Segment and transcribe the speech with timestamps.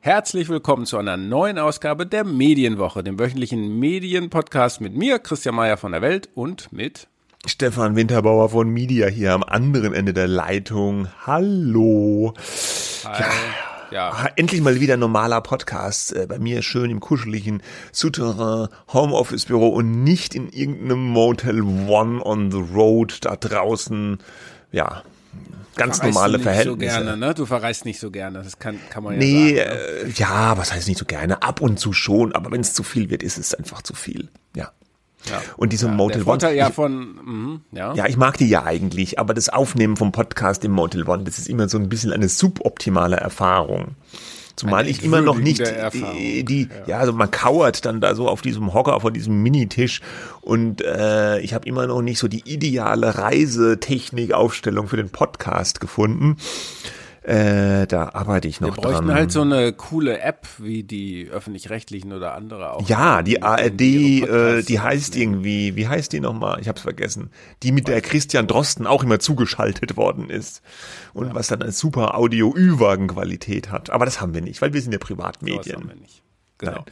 [0.00, 5.76] Herzlich willkommen zu einer neuen Ausgabe der Medienwoche, dem wöchentlichen Medienpodcast mit mir, Christian Mayer
[5.76, 7.08] von der Welt und mit
[7.46, 11.08] Stefan Winterbauer von Media hier am anderen Ende der Leitung.
[11.26, 12.32] Hallo.
[13.04, 13.20] Hi.
[13.20, 13.28] Ja.
[13.90, 14.28] Ja.
[14.36, 16.14] Endlich mal wieder normaler Podcast.
[16.14, 17.62] Äh, bei mir schön im kuscheligen
[17.92, 24.18] Souterrain Homeoffice Büro und nicht in irgendeinem Motel One on the Road da draußen.
[24.72, 25.02] Ja,
[25.78, 26.70] ganz normale Verhältnisse.
[26.70, 27.34] So gerne, ne?
[27.34, 29.70] Du verreist nicht so gerne, das kann, kann man ja nee, sagen.
[29.70, 30.08] Nee, ne?
[30.08, 31.42] äh, ja, was heißt nicht so gerne?
[31.42, 34.28] Ab und zu schon, aber wenn es zu viel wird, ist es einfach zu viel.
[34.54, 34.72] Ja.
[35.30, 35.42] Ja.
[35.56, 36.54] Und diese ja, Motel One.
[36.54, 37.94] Ja, von, mh, ja.
[37.94, 41.38] ja, ich mag die ja eigentlich, aber das Aufnehmen vom Podcast im Motel One, das
[41.38, 43.96] ist immer so ein bisschen eine suboptimale Erfahrung.
[44.58, 46.68] Zumal ich immer noch nicht die, die ja.
[46.86, 46.98] ja.
[46.98, 50.00] also man kauert dann da so auf diesem Hocker, vor diesem Minitisch
[50.40, 56.38] und äh, ich habe immer noch nicht so die ideale Reisetechnik-Aufstellung für den Podcast gefunden.
[57.28, 59.14] Äh, da arbeite ich noch Wir bräuchten dran.
[59.14, 62.88] halt so eine coole App wie die öffentlich-rechtlichen oder andere auch.
[62.88, 66.58] Ja, die ARD, äh, die heißt irgendwie, wie heißt die nochmal?
[66.62, 67.30] Ich hab's vergessen.
[67.62, 70.62] Die mit der Christian Drosten auch immer zugeschaltet worden ist.
[71.12, 71.34] Und ja.
[71.34, 73.90] was dann eine super Audio-Ü-Wagen-Qualität hat.
[73.90, 75.60] Aber das haben wir nicht, weil wir sind ja Privatmedien.
[75.62, 76.22] Das haben wir nicht.
[76.56, 76.72] Genau.
[76.72, 76.84] Nein.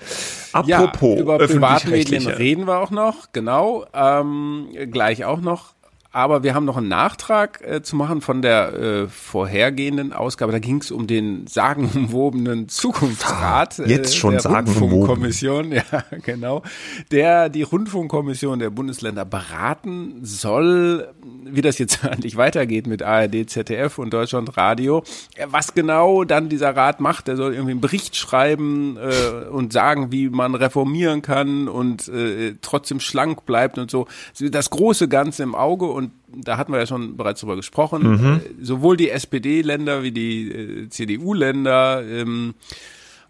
[0.53, 3.87] Apropos ja, über Privatmedien reden wir auch noch, genau.
[3.95, 5.76] Ähm, gleich auch noch.
[6.17, 10.51] Aber wir haben noch einen Nachtrag äh, zu machen von der äh, vorhergehenden Ausgabe.
[10.51, 13.81] Da ging es um den sagenumwobenen Zukunftsrat.
[13.81, 14.47] Äh, Jetzt schon der.
[14.47, 15.83] Rundfunkkommission, ja,
[16.23, 16.63] genau.
[17.11, 21.07] Der die Rundfunkkommission der Bundesländer beraten soll,
[21.45, 25.03] wie das jetzt eigentlich weitergeht mit ARD, ZDF und Deutschlandradio.
[25.51, 30.13] Was genau dann dieser Rat macht, der soll irgendwie einen Bericht schreiben äh, und sagen,
[30.13, 34.07] wie man reformieren kann und äh, trotzdem schlank bleibt und so.
[34.41, 38.37] Das große Ganze im Auge und da hatten wir ja schon bereits drüber gesprochen, mhm.
[38.37, 42.55] Äh, sowohl die SPD-Länder wie die äh, CDU-Länder ähm,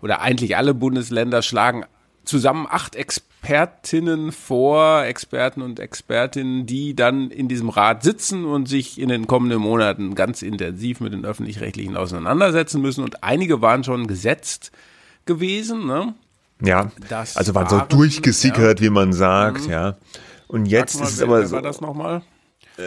[0.03, 1.85] oder eigentlich alle Bundesländer schlagen
[2.27, 9.01] zusammen acht Expertinnen vor, Experten und Expertinnen, die dann in diesem Rat sitzen und sich
[9.01, 13.05] in den kommenden Monaten ganz intensiv mit den öffentlich-rechtlichen auseinandersetzen müssen.
[13.05, 14.73] Und einige waren schon gesetzt
[15.25, 15.87] gewesen.
[15.87, 16.15] Ne?
[16.63, 18.87] Ja, das also waren, waren so durchgesickert, ja.
[18.87, 19.71] wie man sagt, mhm.
[19.71, 19.97] ja.
[20.49, 21.57] Und jetzt ist es aber so.
[21.57, 22.23] war das nochmal?
[22.79, 22.83] Äh,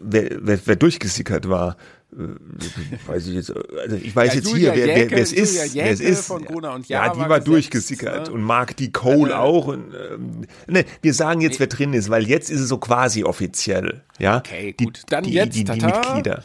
[0.00, 1.76] wer, wer, wer durchgesickert war.
[2.12, 5.32] Äh, weiß ich jetzt, also ich weiß ja, jetzt Julia hier, wer, wer, wer es
[5.32, 6.28] ist, wer es ist.
[6.88, 8.32] ja, die war, war durchgesickert ne?
[8.32, 9.68] und Mark die Cole äh, auch.
[9.68, 13.24] Und, ähm, ne, wir sagen jetzt, wer drin ist, weil jetzt ist es so quasi
[13.24, 14.02] offiziell.
[14.18, 14.98] Ja, okay, gut.
[14.98, 16.44] Die, Dann die, jetzt, die, die, die Mitglieder.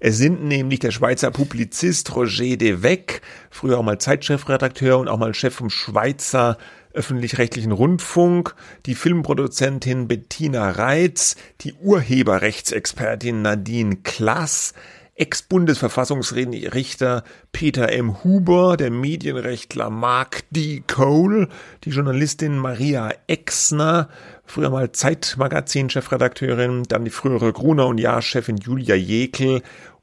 [0.00, 5.18] Es sind nämlich der Schweizer Publizist Roger de Weck, früher auch mal Zeitchefredakteur und auch
[5.18, 6.56] mal Chef vom Schweizer
[6.92, 8.54] öffentlich-rechtlichen Rundfunk,
[8.86, 14.74] die Filmproduzentin Bettina Reitz, die Urheberrechtsexpertin Nadine Klass,
[15.18, 18.22] Ex-Bundesverfassungsrichter Peter M.
[18.22, 20.84] Huber, der Medienrechtler Mark D.
[20.86, 21.48] Cole,
[21.82, 24.10] die Journalistin Maria Exner,
[24.44, 29.62] früher mal Zeitmagazin-Chefredakteurin, dann die frühere Gruner und Jahr-Chefin Julia Jekel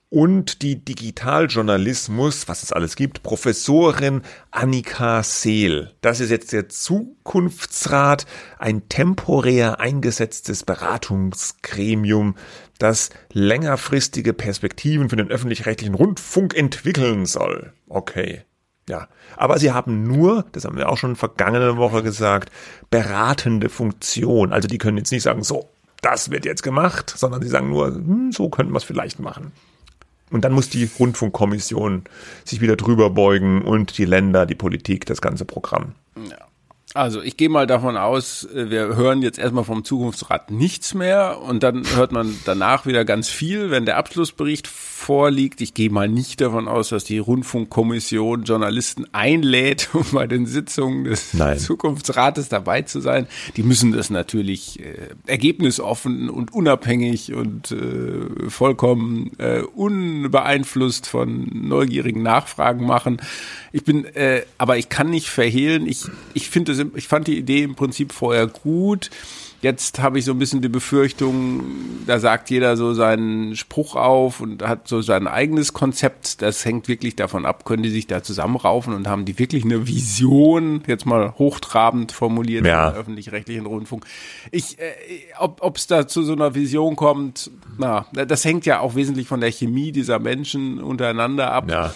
[0.10, 4.22] und die Digitaljournalismus, was es alles gibt, Professorin
[4.52, 5.92] Annika Seel.
[6.02, 8.26] Das ist jetzt der Zukunftsrat,
[8.60, 12.36] ein temporär eingesetztes Beratungsgremium,
[12.78, 17.74] das längerfristige Perspektiven für den öffentlich-rechtlichen Rundfunk entwickeln soll.
[17.88, 18.44] Okay.
[18.88, 22.52] Ja, aber sie haben nur, das haben wir auch schon vergangene Woche gesagt,
[22.92, 24.54] beratende Funktion.
[24.54, 25.70] Also die können jetzt nicht sagen, so,
[26.02, 29.54] das wird jetzt gemacht, sondern sie sagen nur, hm, so könnten wir es vielleicht machen.
[30.35, 32.03] Und dann muss die Rundfunkkommission
[32.44, 35.94] sich wieder drüber beugen und die Länder, die Politik, das ganze Programm.
[36.29, 36.35] Ja.
[36.96, 41.42] Also ich gehe mal davon aus, äh, wir hören jetzt erstmal vom Zukunftsrat nichts mehr
[41.42, 45.60] und dann hört man danach wieder ganz viel, wenn der Abschlussbericht vorliegt.
[45.60, 51.04] Ich gehe mal nicht davon aus, dass die Rundfunkkommission Journalisten einlädt, um bei den Sitzungen
[51.04, 51.60] des Nein.
[51.60, 53.28] Zukunftsrates dabei zu sein.
[53.58, 54.96] Die müssen das natürlich äh,
[55.28, 63.22] ergebnisoffen und unabhängig und äh, vollkommen äh, unbeeinflusst von neugierigen Nachfragen machen.
[63.74, 65.88] Ich bin, äh, aber ich kann nicht verhehlen.
[65.88, 69.09] Ich ich finde, ich fand die Idee im Prinzip vorher gut.
[69.61, 71.64] Jetzt habe ich so ein bisschen die Befürchtung,
[72.05, 76.43] da sagt jeder so seinen Spruch auf und hat so sein eigenes Konzept.
[76.43, 79.87] Das hängt wirklich davon ab, können die sich da zusammenraufen und haben die wirklich eine
[79.87, 82.90] Vision, jetzt mal hochtrabend formuliert ja.
[82.90, 84.05] im öffentlich-rechtlichen Rundfunk.
[84.52, 84.84] Ich, äh,
[85.40, 89.41] ob es da zu so einer Vision kommt, na, das hängt ja auch wesentlich von
[89.41, 91.72] der Chemie dieser Menschen untereinander ab.
[91.72, 91.93] Ja.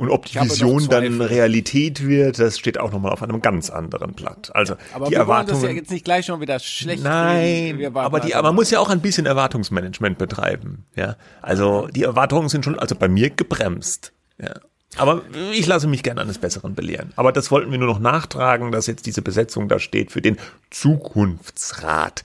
[0.00, 4.14] Und ob die Vision dann Realität wird, das steht auch nochmal auf einem ganz anderen
[4.14, 4.50] Blatt.
[4.54, 5.60] Also aber die wir Erwartungen.
[5.60, 7.78] das ja jetzt nicht gleich schon wieder schlecht Nein, reden.
[7.80, 10.86] Wir aber die, aber man also muss ja auch ein bisschen Erwartungsmanagement betreiben.
[10.96, 14.14] Ja, also die Erwartungen sind schon, also bei mir gebremst.
[14.42, 14.54] Ja.
[14.96, 15.20] Aber
[15.52, 17.12] ich lasse mich gerne eines Besseren belehren.
[17.16, 20.38] Aber das wollten wir nur noch nachtragen, dass jetzt diese Besetzung da steht für den
[20.70, 22.24] Zukunftsrat.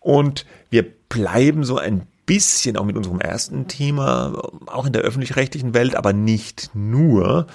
[0.00, 4.32] Und wir bleiben so ein bisschen auch mit unserem ersten Thema,
[4.64, 7.46] auch in der öffentlich-rechtlichen Welt, aber nicht nur.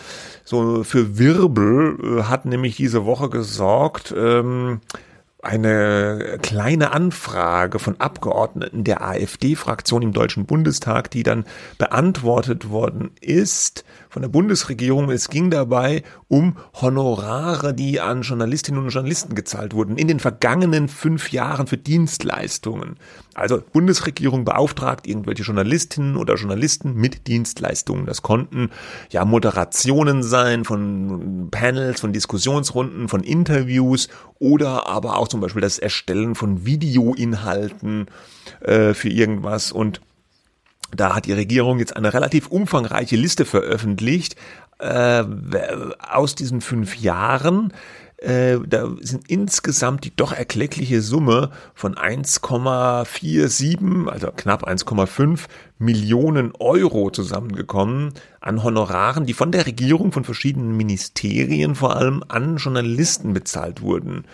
[0.43, 4.81] So für Wirbel äh, hat nämlich diese Woche gesorgt, ähm,
[5.43, 11.45] eine kleine Anfrage von Abgeordneten der AfD-Fraktion im Deutschen Bundestag, die dann
[11.77, 15.11] beantwortet worden ist von der Bundesregierung.
[15.11, 20.87] Es ging dabei um Honorare, die an Journalistinnen und Journalisten gezahlt wurden in den vergangenen
[20.87, 22.97] fünf Jahren für Dienstleistungen.
[23.35, 28.07] Also Bundesregierung beauftragt irgendwelche Journalistinnen oder Journalisten mit Dienstleistungen.
[28.07, 28.71] Das konnten
[29.11, 35.79] ja Moderationen sein von Panels, von Diskussionsrunden, von Interviews oder aber auch zum Beispiel das
[35.79, 38.07] Erstellen von Videoinhalten
[38.61, 40.01] äh, für irgendwas und
[40.95, 44.35] da hat die Regierung jetzt eine relativ umfangreiche Liste veröffentlicht
[44.79, 45.23] äh,
[45.99, 47.73] aus diesen fünf Jahren.
[48.17, 55.41] Äh, da sind insgesamt die doch erkleckliche Summe von 1,47, also knapp 1,5
[55.77, 62.57] Millionen Euro zusammengekommen an Honoraren, die von der Regierung, von verschiedenen Ministerien vor allem an
[62.57, 64.25] Journalisten bezahlt wurden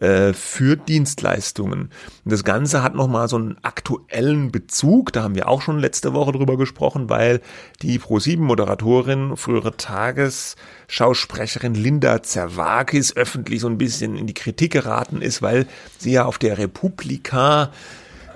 [0.00, 1.90] äh, für Dienstleistungen.
[2.24, 6.14] Und das Ganze hat nochmal so einen aktuellen Bezug, da haben wir auch schon letzte
[6.14, 7.40] Woche drüber gesprochen, weil
[7.82, 15.42] die Pro7-Moderatorin, frühere Tagesschausprecherin Linda Zerwakis öffentlich so ein bisschen in die Kritik geraten ist,
[15.42, 15.66] weil
[15.98, 17.70] sie ja auf der Republika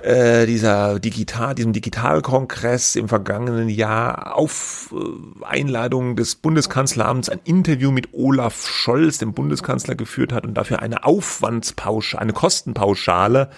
[0.07, 7.91] äh, dieser Digital, diesem Digitalkongress im vergangenen Jahr auf äh, Einladung des Bundeskanzleramts ein Interview
[7.91, 13.51] mit Olaf Scholz, dem Bundeskanzler, geführt hat und dafür eine Aufwandspauschale, eine Kostenpauschale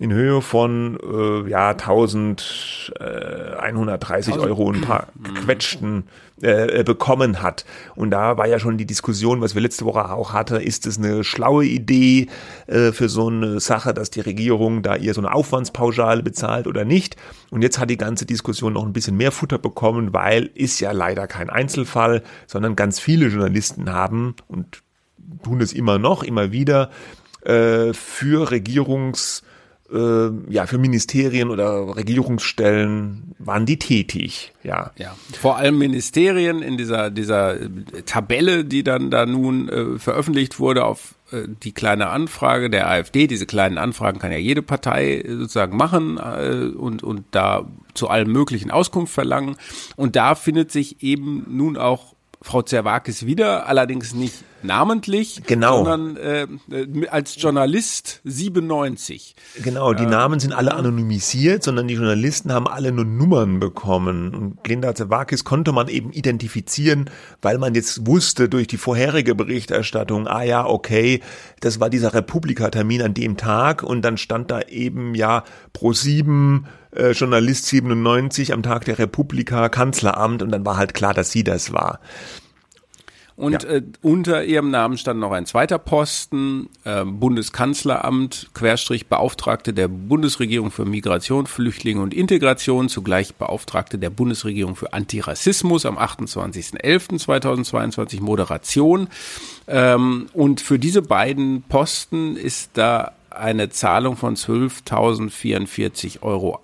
[0.00, 6.04] in Höhe von äh, ja 1130 Euro und ein paar gequetschten
[6.40, 7.66] äh, bekommen hat.
[7.96, 10.96] Und da war ja schon die Diskussion, was wir letzte Woche auch hatte, ist es
[10.96, 12.28] eine schlaue Idee
[12.66, 16.86] äh, für so eine Sache, dass die Regierung da ihr so eine Aufwandspauschale bezahlt oder
[16.86, 17.16] nicht.
[17.50, 20.92] Und jetzt hat die ganze Diskussion noch ein bisschen mehr Futter bekommen, weil ist ja
[20.92, 24.82] leider kein Einzelfall, sondern ganz viele Journalisten haben und
[25.42, 26.88] tun es immer noch, immer wieder
[27.42, 29.42] äh, für Regierungs
[29.92, 34.92] äh, ja, für Ministerien oder Regierungsstellen waren die tätig, ja.
[34.96, 37.56] Ja, vor allem Ministerien in dieser, dieser
[38.06, 43.26] Tabelle, die dann da nun äh, veröffentlicht wurde auf äh, die kleine Anfrage der AfD.
[43.26, 48.32] Diese kleinen Anfragen kann ja jede Partei sozusagen machen äh, und, und da zu allem
[48.32, 49.56] möglichen Auskunft verlangen.
[49.96, 55.84] Und da findet sich eben nun auch Frau Zerwakis wieder, allerdings nicht namentlich, genau.
[55.84, 56.46] sondern äh,
[57.08, 59.34] als Journalist 97.
[59.62, 64.34] Genau, die äh, Namen sind alle anonymisiert, sondern die Journalisten haben alle nur Nummern bekommen.
[64.34, 67.10] Und Linda Zerwakis konnte man eben identifizieren,
[67.42, 71.20] weil man jetzt wusste durch die vorherige Berichterstattung, ah ja, okay,
[71.60, 76.66] das war dieser Republika-Termin an dem Tag und dann stand da eben ja pro sieben
[76.94, 81.44] äh, Journalist 97 am Tag der Republika Kanzleramt und dann war halt klar, dass sie
[81.44, 82.00] das war.
[83.40, 83.70] Und ja.
[83.70, 90.70] äh, unter ihrem Namen stand noch ein zweiter Posten, äh, Bundeskanzleramt, Querstrich Beauftragte der Bundesregierung
[90.70, 99.08] für Migration, Flüchtlinge und Integration, zugleich Beauftragte der Bundesregierung für Antirassismus am 28.11.2022, Moderation.
[99.68, 106.60] Ähm, und für diese beiden Posten ist da eine Zahlung von 12.044,31 Euro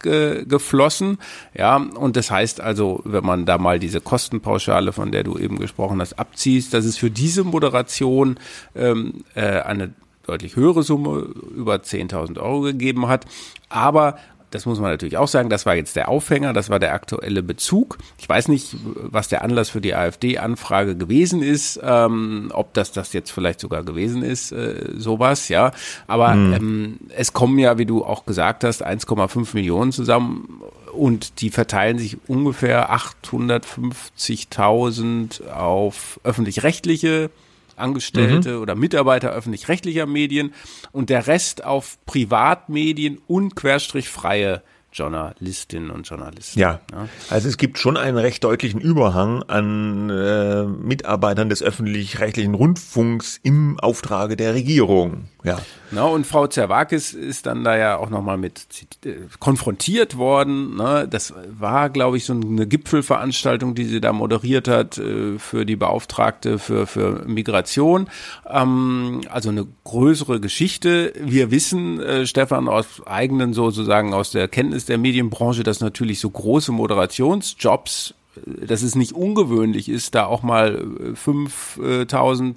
[0.00, 1.18] ge geflossen.
[1.56, 5.58] Ja, und das heißt also, wenn man da mal diese Kostenpauschale, von der du eben
[5.58, 8.38] gesprochen hast, abziehst, dass es für diese Moderation
[8.74, 9.92] ähm, äh, eine
[10.26, 13.26] deutlich höhere Summe über 10.000 Euro gegeben hat.
[13.68, 14.18] Aber
[14.52, 17.42] das muss man natürlich auch sagen, das war jetzt der Aufhänger, das war der aktuelle
[17.42, 17.98] Bezug.
[18.18, 23.14] Ich weiß nicht, was der Anlass für die AfD-Anfrage gewesen ist, ähm, ob das das
[23.14, 25.72] jetzt vielleicht sogar gewesen ist, äh, sowas, ja.
[26.06, 26.52] Aber mhm.
[26.52, 30.60] ähm, es kommen ja, wie du auch gesagt hast, 1,5 Millionen zusammen
[30.92, 37.30] und die verteilen sich ungefähr 850.000 auf öffentlich-rechtliche
[37.78, 38.62] Angestellte mhm.
[38.62, 40.52] oder Mitarbeiter öffentlich-rechtlicher Medien
[40.92, 44.62] und der Rest auf Privatmedien und querstrichfreie
[44.92, 46.58] Journalistinnen und Journalisten.
[46.58, 46.80] Ja.
[46.92, 47.08] ja.
[47.30, 53.80] also es gibt schon einen recht deutlichen Überhang an äh, Mitarbeitern des öffentlich-rechtlichen Rundfunks im
[53.80, 55.28] Auftrage der Regierung.
[55.44, 55.60] Ja.
[55.94, 58.66] Na, und Frau Zerwakis ist dann da ja auch nochmal mit
[59.04, 60.76] äh, konfrontiert worden.
[60.76, 61.06] Ne?
[61.08, 65.76] Das war, glaube ich, so eine Gipfelveranstaltung, die sie da moderiert hat äh, für die
[65.76, 68.08] Beauftragte für, für Migration.
[68.48, 71.12] Ähm, also eine größere Geschichte.
[71.20, 76.30] Wir wissen, äh, Stefan, aus eigenen sozusagen aus der Kenntnis der Medienbranche, dass natürlich so
[76.30, 78.14] große Moderationsjobs
[78.46, 82.06] dass es nicht ungewöhnlich ist, da auch mal 5.000,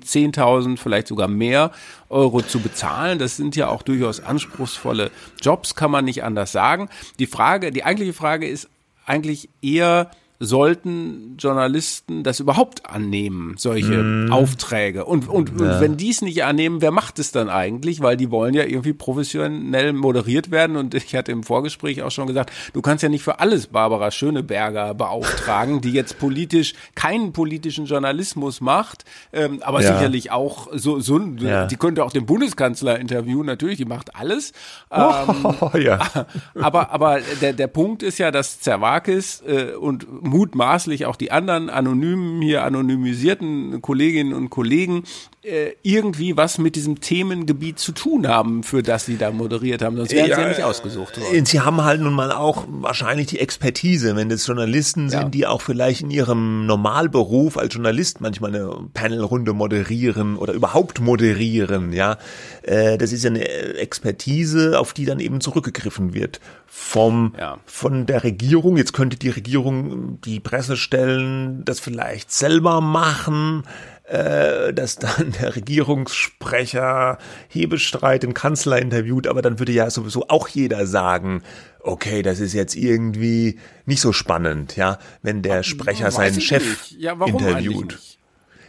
[0.01, 1.72] 10.000, vielleicht sogar mehr
[2.10, 3.20] Euro zu bezahlen.
[3.20, 6.89] Das sind ja auch durchaus anspruchsvolle Jobs, kann man nicht anders sagen.
[7.20, 8.70] Die Frage, die eigentliche Frage ist
[9.05, 14.32] eigentlich eher, sollten Journalisten das überhaupt annehmen, solche mm.
[14.32, 15.06] Aufträge?
[15.06, 15.74] Und, und, ja.
[15.74, 18.01] und wenn die es nicht annehmen, wer macht es dann eigentlich?
[18.01, 20.75] Weil die wollen ja irgendwie professionell moderiert werden.
[20.75, 24.12] Und ich hatte im Vorgespräch auch schon gesagt, du kannst ja nicht für alles Barbara
[24.12, 29.94] Schöneberger beauftragen, die jetzt politisch keinen politischen Journalismus macht, ähm, aber ja.
[29.94, 31.65] sicherlich auch so, so ja.
[31.65, 34.54] die könnte auch den Bundeskanzler interviewen, natürlich, die macht alles.
[34.96, 36.00] Ähm, oh, ja.
[36.56, 41.70] Aber, aber der, der Punkt ist ja, dass Zerwakis äh, und mutmaßlich auch die anderen
[41.70, 45.03] anonymen, hier anonymisierten Kolleginnen und Kollegen
[45.46, 49.96] äh, irgendwie was mit diesem Themengebiet zu tun haben, für das sie da moderiert haben.
[49.96, 51.46] Sonst wären ja, sie ja nicht ausgesucht worden.
[51.46, 55.29] Sie haben halt nun mal auch wahrscheinlich die Expertise, wenn das Journalisten sind, ja.
[55.29, 61.94] die auch vielleicht in ihrem Normalberuf als Journalist manchmal eine Panelrunde moderieren oder überhaupt moderieren,
[61.94, 62.17] ja.
[62.63, 67.60] Äh, das ist ja eine Expertise, auf die dann eben zurückgegriffen wird vom, ja.
[67.65, 68.77] von der Regierung.
[68.77, 73.63] Jetzt könnte die Regierung, die Pressestellen das vielleicht selber machen
[74.07, 77.17] äh, dass dann der Regierungssprecher
[77.50, 81.41] Hebestreit den Kanzler interviewt, aber dann würde ja sowieso auch jeder sagen,
[81.79, 87.13] okay, das ist jetzt irgendwie nicht so spannend, ja, wenn der Sprecher seinen Chef ja,
[87.13, 87.98] interviewt.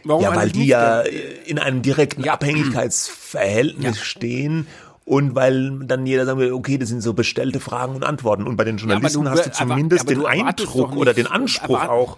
[0.03, 2.33] Warum ja, weil die ja in einem direkten ja.
[2.33, 4.03] Abhängigkeitsverhältnis ja.
[4.03, 4.67] stehen
[5.07, 8.45] und weil dann jeder sagen will, okay, das sind so bestellte Fragen und Antworten.
[8.45, 11.27] Und bei den Journalisten ja, du, hast du zumindest aber, aber den Eindruck oder den
[11.27, 12.17] Anspruch auch,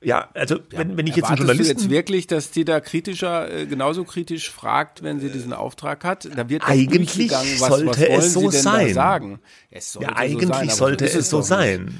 [0.00, 1.74] ja, also wenn, wenn ich jetzt einen Journalisten...
[1.76, 6.04] du jetzt wirklich, dass die da kritischer, äh, genauso kritisch fragt, wenn sie diesen Auftrag
[6.04, 6.28] hat?
[6.36, 8.94] Da wird eigentlich was, sollte was es so sein.
[8.94, 9.40] sagen?
[9.72, 11.98] Es sollte ja, eigentlich so sein, sollte es, es so sein.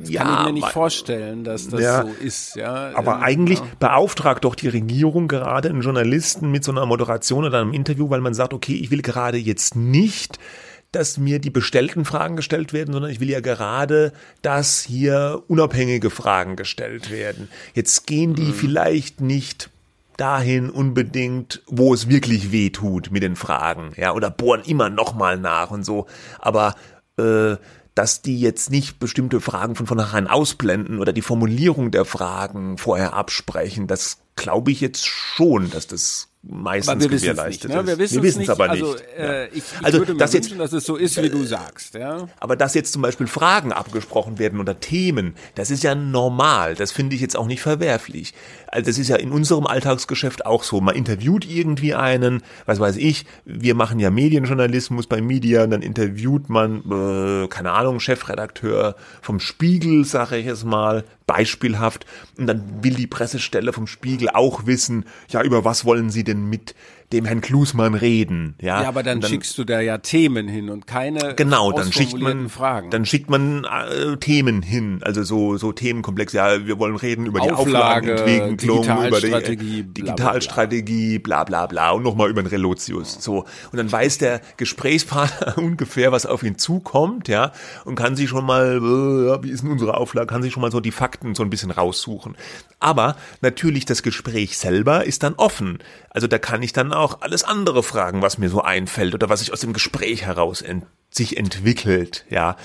[0.00, 2.54] Das ja, kann ich mir nicht vorstellen, dass das ja, so ist.
[2.54, 3.66] Ja, aber ähm, eigentlich ja.
[3.80, 8.20] beauftragt doch die Regierung gerade einen Journalisten mit so einer Moderation oder einem Interview, weil
[8.20, 10.38] man sagt, okay, ich will gerade jetzt nicht
[10.92, 16.10] dass mir die bestellten Fragen gestellt werden, sondern ich will ja gerade, dass hier unabhängige
[16.10, 17.48] Fragen gestellt werden.
[17.74, 18.54] Jetzt gehen die mhm.
[18.54, 19.70] vielleicht nicht
[20.16, 25.38] dahin unbedingt, wo es wirklich weh tut mit den Fragen, ja, oder bohren immer nochmal
[25.38, 26.06] nach und so.
[26.40, 26.74] Aber
[27.18, 27.56] äh,
[27.94, 33.12] dass die jetzt nicht bestimmte Fragen von vornherein ausblenden oder die Formulierung der Fragen vorher
[33.12, 37.86] absprechen, das glaube ich jetzt schon, dass das meistens wir gewährleistet nicht, ne?
[37.86, 38.82] Wir wissen es aber nicht.
[38.82, 41.28] Also, äh, ich, ich also würde mir das wünschen, jetzt, dass es so ist, wie
[41.28, 41.94] du sagst.
[41.94, 42.28] Ja?
[42.40, 46.74] Aber dass jetzt zum Beispiel Fragen abgesprochen werden oder Themen, das ist ja normal.
[46.74, 48.34] Das finde ich jetzt auch nicht verwerflich.
[48.66, 50.80] Also das ist ja in unserem Alltagsgeschäft auch so.
[50.80, 55.82] Man interviewt irgendwie einen, was weiß ich, wir machen ja Medienjournalismus bei Media und dann
[55.82, 62.06] interviewt man, äh, keine Ahnung, Chefredakteur vom Spiegel, sage ich es mal, beispielhaft.
[62.36, 66.48] Und dann will die Pressestelle vom Spiegel auch wissen, ja, über was wollen sie denn
[66.50, 66.74] mit
[67.12, 68.54] dem Herrn Klusmann reden.
[68.60, 71.90] Ja, ja aber dann, dann, schickst du da ja Themen hin und keine genau, dann
[71.90, 72.90] schickt man Fragen.
[72.90, 76.32] Dann schickt man äh, Themen hin, also so so Themenkomplex.
[76.34, 82.02] Ja, wir wollen reden über die Auflage, Auflagenentwicklung, über die Digitalstrategie, bla bla bla und
[82.02, 83.16] nochmal über den Relotius.
[83.20, 87.52] So und dann weiß der Gesprächspartner ungefähr, was auf ihn zukommt, ja,
[87.84, 90.70] und kann sich schon mal, äh, wie ist denn unsere Auflage, kann sich schon mal
[90.70, 92.36] so die Fakten so ein bisschen raussuchen.
[92.80, 95.78] Aber natürlich das Gespräch selber ist dann offen.
[96.10, 99.40] Also da kann ich dann auch alles andere fragen, was mir so einfällt oder was
[99.40, 102.56] sich aus dem Gespräch heraus ent sich entwickelt, ja.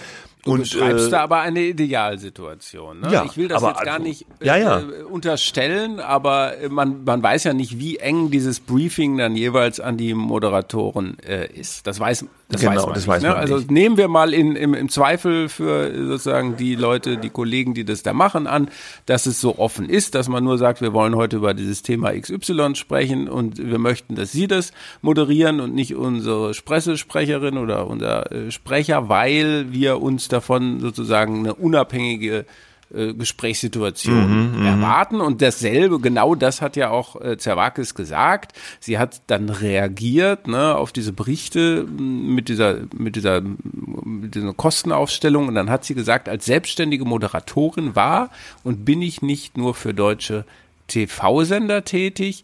[0.43, 2.99] Du und, beschreibst äh, da aber eine Idealsituation.
[2.99, 3.13] Ne?
[3.13, 4.79] Ja, ich will das jetzt gar also, nicht äh, ja, ja.
[4.79, 9.95] Äh, unterstellen, aber man, man weiß ja nicht, wie eng dieses Briefing dann jeweils an
[9.95, 11.87] die Moderatoren äh, ist.
[11.87, 13.07] Das weiß, das genau, weiß man das nicht.
[13.07, 13.29] Weiß ne?
[13.29, 13.71] man also nicht.
[13.71, 18.03] nehmen wir mal in, im, im Zweifel für sozusagen die Leute, die Kollegen, die das
[18.03, 18.69] da machen, an,
[19.05, 22.11] dass es so offen ist, dass man nur sagt, wir wollen heute über dieses Thema
[22.11, 24.71] XY sprechen und wir möchten, dass Sie das
[25.01, 31.55] moderieren und nicht unsere Pressesprecherin oder unser äh, Sprecher, weil wir uns davon sozusagen eine
[31.55, 32.45] unabhängige
[32.93, 35.21] äh, Gesprächssituation mhm, mhm, erwarten.
[35.21, 38.53] Und dasselbe, genau das hat ja auch äh, Zerwakis gesagt.
[38.79, 43.41] Sie hat dann reagiert ne, auf diese Berichte mit dieser, mit dieser
[44.33, 48.29] diese Kostenaufstellung und dann hat sie gesagt, als selbstständige Moderatorin war
[48.63, 50.45] und bin ich nicht nur für deutsche
[50.87, 52.43] TV-Sender tätig,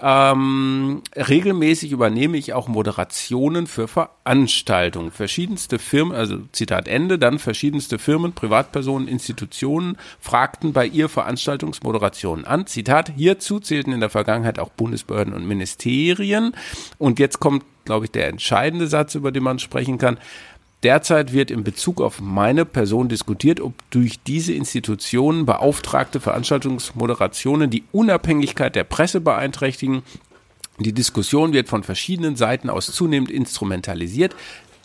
[0.00, 5.10] ähm, regelmäßig übernehme ich auch Moderationen für Veranstaltungen.
[5.10, 12.66] Verschiedenste Firmen, also Zitat Ende, dann verschiedenste Firmen, Privatpersonen, Institutionen fragten bei ihr Veranstaltungsmoderationen an.
[12.66, 16.54] Zitat, hierzu zählten in der Vergangenheit auch Bundesbehörden und Ministerien.
[16.98, 20.18] Und jetzt kommt, glaube ich, der entscheidende Satz, über den man sprechen kann.
[20.84, 27.82] Derzeit wird in Bezug auf meine Person diskutiert, ob durch diese Institutionen beauftragte Veranstaltungsmoderationen die
[27.90, 30.02] Unabhängigkeit der Presse beeinträchtigen.
[30.78, 34.36] Die Diskussion wird von verschiedenen Seiten aus zunehmend instrumentalisiert.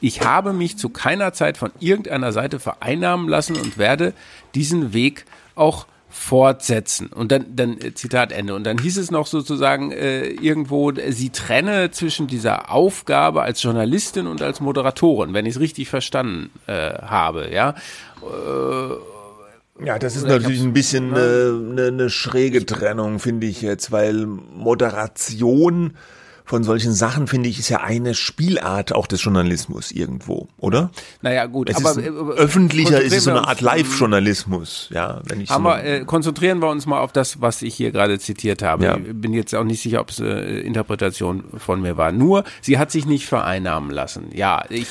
[0.02, 4.14] Ich habe mich zu keiner Zeit von irgendeiner Seite vereinnahmen lassen und werde
[4.56, 7.08] diesen Weg auch fortsetzen.
[7.08, 8.54] Und dann, dann äh, Zitat Ende.
[8.54, 14.28] Und dann hieß es noch sozusagen äh, irgendwo, sie trenne zwischen dieser Aufgabe als Journalistin
[14.28, 17.76] und als Moderatorin, wenn ich es richtig verstanden äh, habe, ja.
[18.22, 23.92] Äh, ja, das ist natürlich ein bisschen eine, eine, eine schräge Trennung, finde ich jetzt,
[23.92, 25.98] weil Moderation
[26.46, 30.92] von solchen Sachen, finde ich, ist ja eine Spielart auch des Journalismus irgendwo, oder?
[31.22, 35.22] Naja, gut, es aber ist, äh, öffentlicher ist es so eine Art Live-Journalismus, ja.
[35.26, 38.20] Wenn ich so wir, äh, konzentrieren wir uns mal auf das, was ich hier gerade
[38.20, 38.84] zitiert habe.
[38.84, 38.98] Ja.
[38.98, 42.12] Ich bin jetzt auch nicht sicher, ob es äh, Interpretation von mir war.
[42.12, 44.30] Nur, sie hat sich nicht vereinnahmen lassen.
[44.34, 44.88] Ja, ich,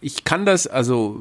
[0.00, 1.20] ich kann das, also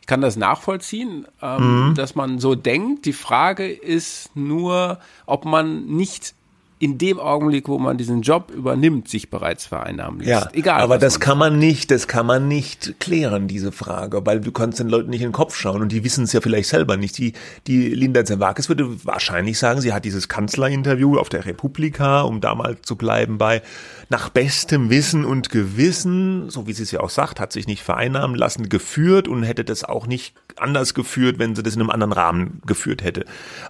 [0.00, 1.94] ich kann das nachvollziehen, ähm, mhm.
[1.96, 3.04] dass man so denkt.
[3.04, 6.34] Die Frage ist nur, ob man nicht
[6.78, 10.30] in dem Augenblick, wo man diesen Job übernimmt, sich bereits vereinnahmen lässt.
[10.30, 10.80] Ja, Egal.
[10.80, 14.78] Aber das kann man nicht, das kann man nicht klären, diese Frage, weil du kannst
[14.78, 17.18] den Leuten nicht in den Kopf schauen und die wissen es ja vielleicht selber nicht.
[17.18, 17.32] Die,
[17.66, 22.54] die Linda Zerwakis würde wahrscheinlich sagen, sie hat dieses Kanzlerinterview auf der Republika, um da
[22.54, 23.62] mal zu bleiben bei,
[24.08, 27.82] nach bestem Wissen und Gewissen, so wie sie es ja auch sagt, hat sich nicht
[27.82, 31.90] vereinnahmen lassen, geführt und hätte das auch nicht anders geführt, wenn sie das in einem
[31.90, 33.24] anderen Rahmen geführt hätte.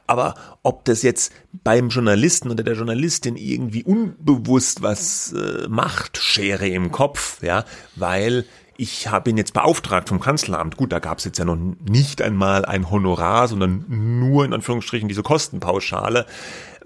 [0.06, 1.32] Aber ob das jetzt
[1.64, 2.97] beim Journalisten oder der Journalistin
[3.36, 7.64] irgendwie unbewusst was äh, macht, Schere im Kopf, ja,
[7.96, 8.44] weil
[8.76, 10.76] ich habe ihn jetzt beauftragt vom Kanzleramt.
[10.76, 15.08] Gut, da gab es jetzt ja noch nicht einmal ein Honorar, sondern nur in Anführungsstrichen
[15.08, 16.26] diese Kostenpauschale.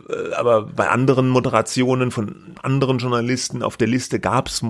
[0.09, 4.63] Äh, aber bei anderen Moderationen von anderen Journalisten auf der Liste gab es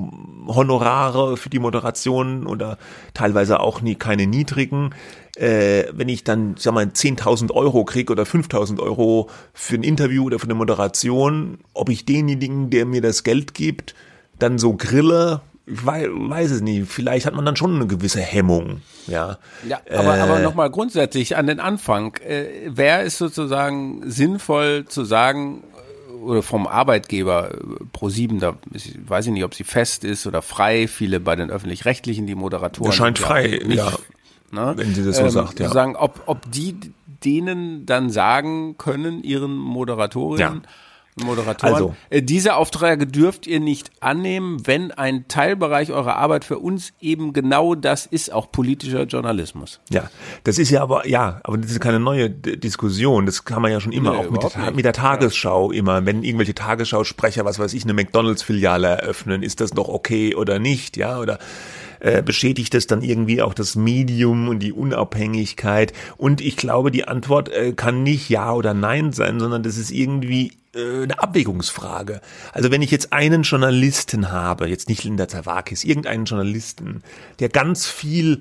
[0.47, 2.79] Honorare für die Moderation oder
[3.15, 4.91] teilweise auch nie keine niedrigen.
[5.37, 10.25] Äh, wenn ich dann, sag mal, 10.000 Euro kriege oder 5.000 Euro für ein Interview
[10.25, 13.95] oder für eine Moderation, ob ich denjenigen, der mir das Geld gibt,
[14.39, 16.91] dann so grille, ich weiß, weiß es nicht.
[16.91, 18.83] Vielleicht hat man dann schon eine gewisse Hemmung.
[19.07, 22.17] Ja, ja aber, äh, aber nochmal grundsätzlich an den Anfang.
[22.17, 25.63] Äh, Wäre es sozusagen sinnvoll zu sagen,
[26.11, 27.57] äh, oder vom Arbeitgeber äh,
[27.93, 28.55] pro sieben, da
[29.07, 32.93] weiß ich nicht, ob sie fest ist oder frei, viele bei den öffentlich-rechtlichen, die Moderatoren.
[32.93, 33.93] Scheint frei, nicht, ja.
[34.53, 34.75] Ne?
[34.77, 35.69] Wenn sie das so ähm, sagt, ja.
[35.71, 36.77] Sagen, ob, ob die
[37.25, 40.69] denen dann sagen können, ihren Moderatorinnen, ja
[41.17, 41.75] Moderatoren.
[41.75, 46.95] Also, äh, diese Aufträge dürft ihr nicht annehmen, wenn ein Teilbereich eurer Arbeit für uns
[47.01, 49.81] eben genau das ist, auch politischer Journalismus.
[49.91, 50.09] Ja,
[50.45, 53.27] das ist ja aber, ja, aber das ist keine neue D Diskussion.
[53.27, 55.79] Das kann man ja schon immer nee, auch mit der, mit der, Tagesschau ja.
[55.79, 56.07] immer.
[56.07, 60.97] Wenn irgendwelche Tagesschausprecher, was weiß ich, eine McDonalds-Filiale eröffnen, ist das doch okay oder nicht,
[60.97, 61.39] ja, oder
[62.03, 65.93] äh, beschädigt es dann irgendwie auch das Medium und die Unabhängigkeit.
[66.17, 69.93] Und ich glaube, die Antwort äh, kann nicht Ja oder Nein sein, sondern das ist
[69.93, 72.21] irgendwie äh, eine Abwägungsfrage.
[72.53, 77.05] Also wenn ich jetzt einen Journalisten habe, jetzt nicht Linda Zawakis, irgendeinen Journalisten,
[77.39, 78.41] der ganz viel,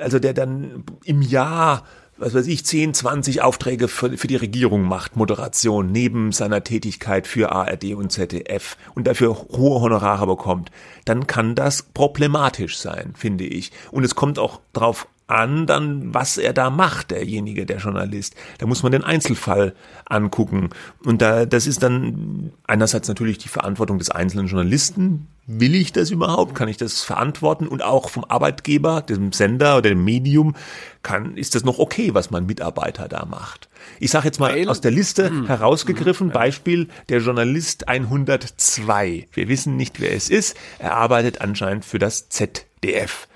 [0.00, 1.84] also der dann im Jahr
[2.22, 7.26] was weiß ich, 10, 20 Aufträge für, für die Regierung macht, Moderation, neben seiner Tätigkeit
[7.26, 10.70] für ARD und ZDF und dafür hohe Honorare bekommt,
[11.04, 13.72] dann kann das problematisch sein, finde ich.
[13.90, 18.34] Und es kommt auch drauf an, dann, was er da macht, derjenige, der Journalist.
[18.58, 20.70] Da muss man den Einzelfall angucken.
[21.04, 25.28] Und da, das ist dann einerseits natürlich die Verantwortung des einzelnen Journalisten.
[25.46, 26.54] Will ich das überhaupt?
[26.54, 27.66] Kann ich das verantworten?
[27.66, 30.54] Und auch vom Arbeitgeber, dem Sender oder dem Medium,
[31.02, 33.68] kann, ist das noch okay, was mein Mitarbeiter da macht?
[33.98, 35.46] Ich sage jetzt mal aus der Liste hm.
[35.46, 36.32] herausgegriffen, hm.
[36.32, 39.26] Beispiel der Journalist 102.
[39.32, 40.56] Wir wissen nicht, wer es ist.
[40.78, 43.26] Er arbeitet anscheinend für das ZDF.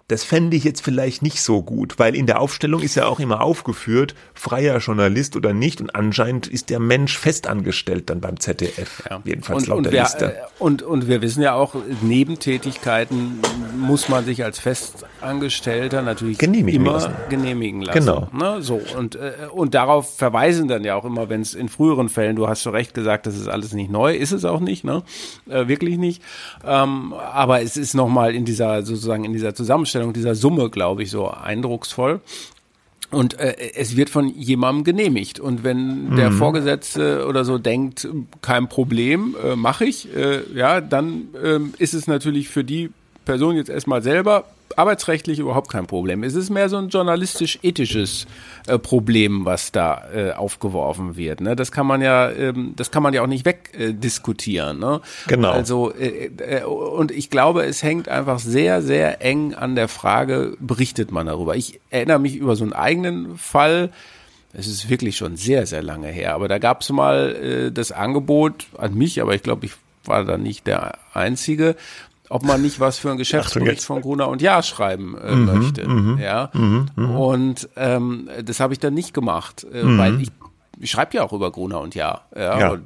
[0.08, 3.18] das fände ich jetzt vielleicht nicht so gut, weil in der Aufstellung ist ja auch
[3.18, 5.80] immer aufgeführt, freier Journalist oder nicht.
[5.80, 9.02] Und anscheinend ist der Mensch festangestellt dann beim ZDF.
[9.10, 9.20] Ja.
[9.24, 10.36] Jedenfalls und, laut und der wir, Liste.
[10.36, 13.40] Äh, und, und wir wissen ja auch, Nebentätigkeiten
[13.76, 17.14] muss man sich als Festangestellter natürlich genehmigen immer lassen.
[17.28, 17.98] genehmigen lassen.
[17.98, 18.28] Genau.
[18.32, 18.62] Ne?
[18.62, 22.36] So, und, äh, und darauf verweisen dann ja auch immer, wenn es in früheren Fällen,
[22.36, 25.02] du hast zu Recht gesagt, das ist alles nicht neu, ist es auch nicht, ne?
[25.48, 26.22] Äh, wirklich nicht.
[26.64, 31.02] Ähm, aber es ist nochmal in dieser, sozusagen in dieser Zusammenstellung Darstellung dieser Summe, glaube
[31.02, 32.20] ich, so eindrucksvoll.
[33.10, 35.38] Und äh, es wird von jemandem genehmigt.
[35.40, 36.16] Und wenn mhm.
[36.16, 38.08] der Vorgesetzte oder so denkt,
[38.42, 42.90] kein Problem, äh, mache ich, äh, ja, dann äh, ist es natürlich für die
[43.26, 46.22] Person jetzt erstmal selber arbeitsrechtlich überhaupt kein Problem.
[46.22, 48.26] Es ist mehr so ein journalistisch-ethisches
[48.66, 51.40] äh, Problem, was da äh, aufgeworfen wird.
[51.40, 51.56] Ne?
[51.56, 54.78] Das kann man ja, ähm, das kann man ja auch nicht wegdiskutieren.
[54.78, 55.00] Äh, ne?
[55.28, 55.50] Genau.
[55.50, 60.56] Also äh, äh, und ich glaube, es hängt einfach sehr, sehr eng an der Frage,
[60.58, 61.56] berichtet man darüber.
[61.56, 63.90] Ich erinnere mich über so einen eigenen Fall.
[64.52, 66.34] Es ist wirklich schon sehr, sehr lange her.
[66.34, 69.72] Aber da gab es mal äh, das Angebot an mich, aber ich glaube, ich
[70.04, 71.76] war da nicht der Einzige,
[72.28, 75.88] ob man nicht was für ein Geschäftsbericht von Gruner und Jahr schreiben äh, mhm, möchte.
[75.88, 76.50] Mhm, ja.
[76.52, 79.98] Mhm, mhm, und ähm, das habe ich dann nicht gemacht, äh, mhm.
[79.98, 80.30] weil ich,
[80.78, 82.26] ich schreibe ja auch über Gruner und Jahr.
[82.34, 82.58] Ja.
[82.58, 82.70] ja.
[82.70, 82.84] Und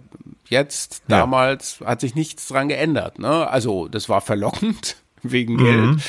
[0.49, 1.87] jetzt, damals, ja.
[1.87, 3.19] hat sich nichts dran geändert.
[3.19, 3.49] Ne?
[3.49, 5.81] Also das war verlockend wegen Geld.
[5.81, 6.01] Mhm.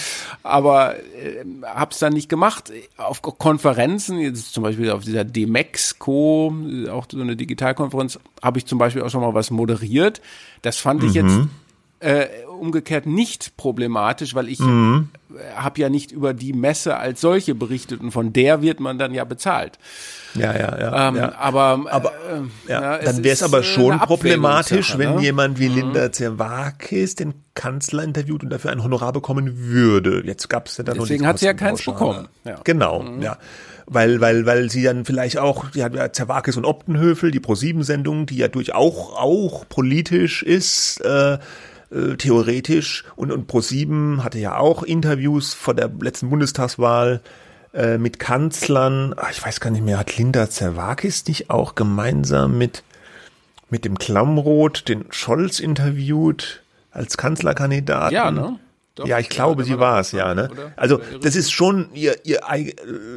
[0.43, 2.71] Aber äh, habe es dann nicht gemacht.
[2.97, 6.53] Auf Konferenzen, jetzt zum Beispiel auf dieser Demexco,
[6.89, 10.21] auch so eine Digitalkonferenz, habe ich zum Beispiel auch schon mal was moderiert.
[10.61, 11.37] Das fand ich jetzt
[12.01, 12.25] äh,
[12.61, 15.09] umgekehrt nicht problematisch, weil ich mhm.
[15.55, 19.13] habe ja nicht über die Messe als solche berichtet und von der wird man dann
[19.13, 19.79] ja bezahlt.
[20.35, 21.09] Ja, ja, ja.
[21.09, 21.35] Ähm, ja.
[21.37, 25.21] Aber, aber äh, ja, dann wäre es aber schon problematisch, wenn ne?
[25.21, 25.75] jemand wie mhm.
[25.75, 30.23] Linda Zerwakis den Kanzler interviewt und dafür ein Honorar bekommen würde.
[30.25, 32.29] Jetzt gab es ja dann Deswegen hat sie ja keins bekommen.
[32.45, 32.59] Ja.
[32.63, 33.21] Genau, mhm.
[33.21, 33.37] ja
[33.93, 38.25] weil, weil, weil sie dann vielleicht auch, die hat ja Zerwakis und Optenhöfel, die Pro-7-Sendung,
[38.25, 41.37] die ja durchaus auch, auch politisch ist, äh,
[41.91, 47.21] äh, theoretisch und, und Pro7 hatte ja auch Interviews vor der letzten Bundestagswahl
[47.73, 49.13] äh, mit Kanzlern.
[49.17, 52.83] Ach, ich weiß gar nicht mehr, hat Linda Zerwakis nicht auch gemeinsam mit,
[53.69, 58.11] mit dem Klammroth den Scholz interviewt als Kanzlerkandidat?
[58.11, 58.59] Ja, ne?
[58.95, 60.35] Doch, ja, ich glaube, sie war es, ja.
[60.35, 60.49] Ne?
[60.75, 62.41] Also das ist schon ihr, ihr,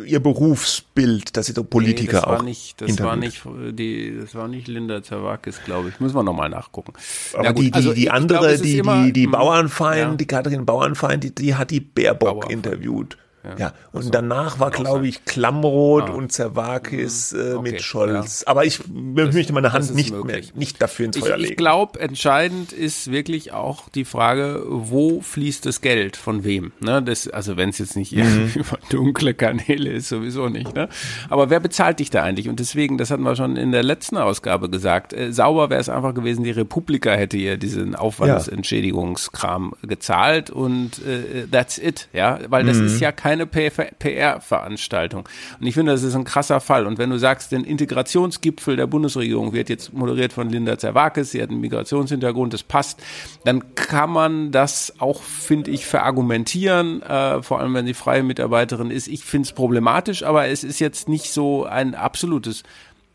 [0.06, 4.16] ihr Berufsbild, dass sie so Politiker nee, das war auch nicht, Das war nicht die,
[4.20, 5.98] das war nicht Linda Zerwakis, glaube ich.
[5.98, 6.92] Müssen wir nochmal nachgucken.
[7.32, 10.16] Aber gut, die, die, also die andere, glaube, die, die, die hm, Bauernfeind, ja.
[10.16, 12.66] die Katrin Bauernfeind, die, die hat die Baerbock Bauernfeind.
[12.66, 13.18] interviewt.
[13.44, 13.72] Ja, ja.
[13.92, 14.11] und so.
[14.11, 16.12] danach war, glaube ich, Klammroth ah.
[16.12, 17.40] und Zerwakis mhm.
[17.40, 17.70] äh, okay.
[17.70, 18.40] mit Scholz.
[18.40, 18.48] Ja.
[18.48, 21.52] Aber ich das, möchte meine Hand nicht, mehr, nicht dafür ins Feuer ich, legen.
[21.52, 26.72] Ich glaube, entscheidend ist wirklich auch die Frage, wo fließt das Geld, von wem?
[26.80, 27.02] Ne?
[27.02, 28.52] Das, also wenn es jetzt nicht mhm.
[28.54, 30.74] über dunkle Kanäle ist, sowieso nicht.
[30.74, 30.88] Ne?
[31.28, 32.48] Aber wer bezahlt dich da eigentlich?
[32.48, 35.88] Und deswegen, das hatten wir schon in der letzten Ausgabe gesagt, äh, sauber wäre es
[35.88, 42.09] einfach gewesen, die Republika hätte ihr diesen Aufwandsentschädigungskram gezahlt und äh, that's it.
[42.12, 42.87] Ja, weil das mhm.
[42.87, 45.29] ist ja kein keine PR-Veranstaltung.
[45.59, 46.87] Und ich finde, das ist ein krasser Fall.
[46.87, 51.42] Und wenn du sagst, den Integrationsgipfel der Bundesregierung wird jetzt moderiert von Linda Zerwakis, sie
[51.42, 53.03] hat einen Migrationshintergrund, das passt,
[53.44, 58.90] dann kann man das auch, finde ich, verargumentieren, äh, vor allem wenn sie freie Mitarbeiterin
[58.90, 59.09] ist.
[59.09, 62.62] Ich finde es problematisch, aber es ist jetzt nicht so ein absolutes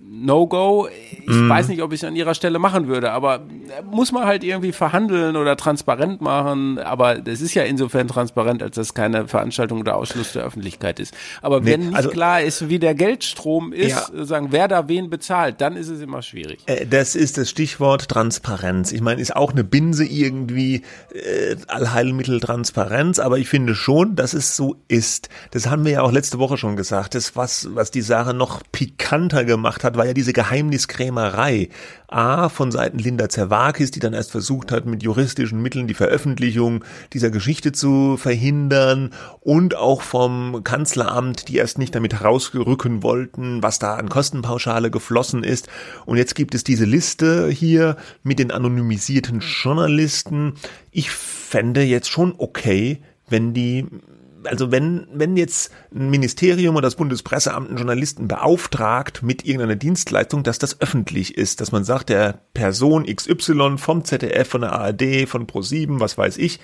[0.01, 0.88] No-Go.
[1.12, 1.49] Ich mm.
[1.49, 3.41] weiß nicht, ob ich es an ihrer Stelle machen würde, aber
[3.91, 6.79] muss man halt irgendwie verhandeln oder transparent machen.
[6.79, 11.13] Aber das ist ja insofern transparent, als das keine Veranstaltung oder Ausschluss der Öffentlichkeit ist.
[11.41, 14.25] Aber nee, wenn nicht also, klar ist, wie der Geldstrom ist, ja.
[14.25, 16.59] sagen, wer da wen bezahlt, dann ist es immer schwierig.
[16.67, 18.93] Äh, das ist das Stichwort Transparenz.
[18.93, 20.83] Ich meine, ist auch eine Binse irgendwie
[21.13, 25.27] äh, Allheilmittel Transparenz, aber ich finde schon, dass es so ist.
[25.51, 27.15] Das haben wir ja auch letzte Woche schon gesagt.
[27.15, 31.69] Das was was die Sache noch pikanter gemacht hat hat, war ja diese Geheimniskrämerei.
[32.08, 36.84] A, von Seiten Linda Zerwakis, die dann erst versucht hat, mit juristischen Mitteln die Veröffentlichung
[37.13, 43.78] dieser Geschichte zu verhindern und auch vom Kanzleramt, die erst nicht damit herausrücken wollten, was
[43.78, 45.67] da an Kostenpauschale geflossen ist.
[46.06, 50.54] Und jetzt gibt es diese Liste hier mit den anonymisierten Journalisten.
[50.91, 53.86] Ich fände jetzt schon okay, wenn die
[54.43, 60.43] also wenn, wenn jetzt ein Ministerium oder das Bundespresseamt einen Journalisten beauftragt mit irgendeiner Dienstleistung,
[60.43, 65.28] dass das öffentlich ist, dass man sagt, der Person XY vom ZDF, von der ARD,
[65.28, 66.60] von Pro7, was weiß ich,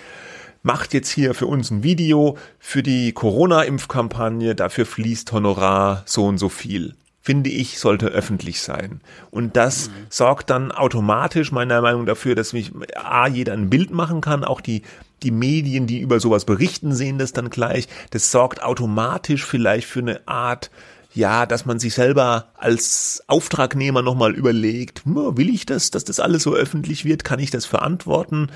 [0.64, 6.38] macht jetzt hier für uns ein Video für die Corona-Impfkampagne, dafür fließt Honorar so und
[6.38, 9.02] so viel finde ich, sollte öffentlich sein.
[9.32, 9.94] Und das mhm.
[10.10, 14.44] sorgt dann automatisch meiner Meinung nach dafür, dass mich A, jeder ein Bild machen kann,
[14.44, 14.84] auch die,
[15.26, 17.88] die Medien, die über sowas berichten, sehen das dann gleich.
[18.12, 20.72] Das sorgt automatisch vielleicht für eine Art,
[21.14, 26.44] ja, dass man sich selber als Auftragnehmer nochmal überlegt, will ich das, dass das alles
[26.44, 28.50] so öffentlich wird, kann ich das verantworten?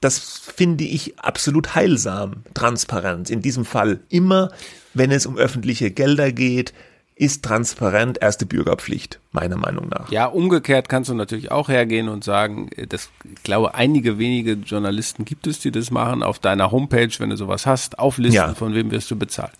[0.00, 0.18] Das
[0.54, 3.30] finde ich absolut heilsam, Transparenz.
[3.30, 4.50] In diesem Fall immer,
[4.94, 6.72] wenn es um öffentliche Gelder geht,
[7.20, 10.10] ist transparent erste Bürgerpflicht, meiner Meinung nach.
[10.10, 15.26] Ja, umgekehrt kannst du natürlich auch hergehen und sagen, das, ich glaube, einige wenige Journalisten
[15.26, 18.54] gibt es, die das machen, auf deiner Homepage, wenn du sowas hast, auflisten, ja.
[18.54, 19.58] von wem wirst du bezahlt.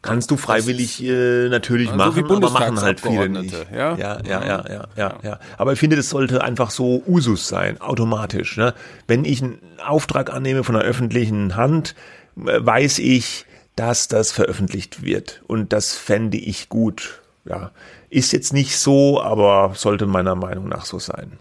[0.00, 3.54] Kannst du freiwillig äh, natürlich also machen, aber machen halt viele nicht.
[3.74, 3.96] Ja?
[3.96, 5.40] Ja, ja, ja, ja, ja, ja.
[5.58, 8.56] Aber ich finde, das sollte einfach so Usus sein, automatisch.
[8.56, 8.74] Ne?
[9.08, 11.96] Wenn ich einen Auftrag annehme von einer öffentlichen Hand,
[12.36, 15.42] äh, weiß ich, dass das veröffentlicht wird.
[15.46, 17.20] Und das fände ich gut.
[17.44, 17.72] Ja,
[18.10, 21.38] ist jetzt nicht so, aber sollte meiner Meinung nach so sein.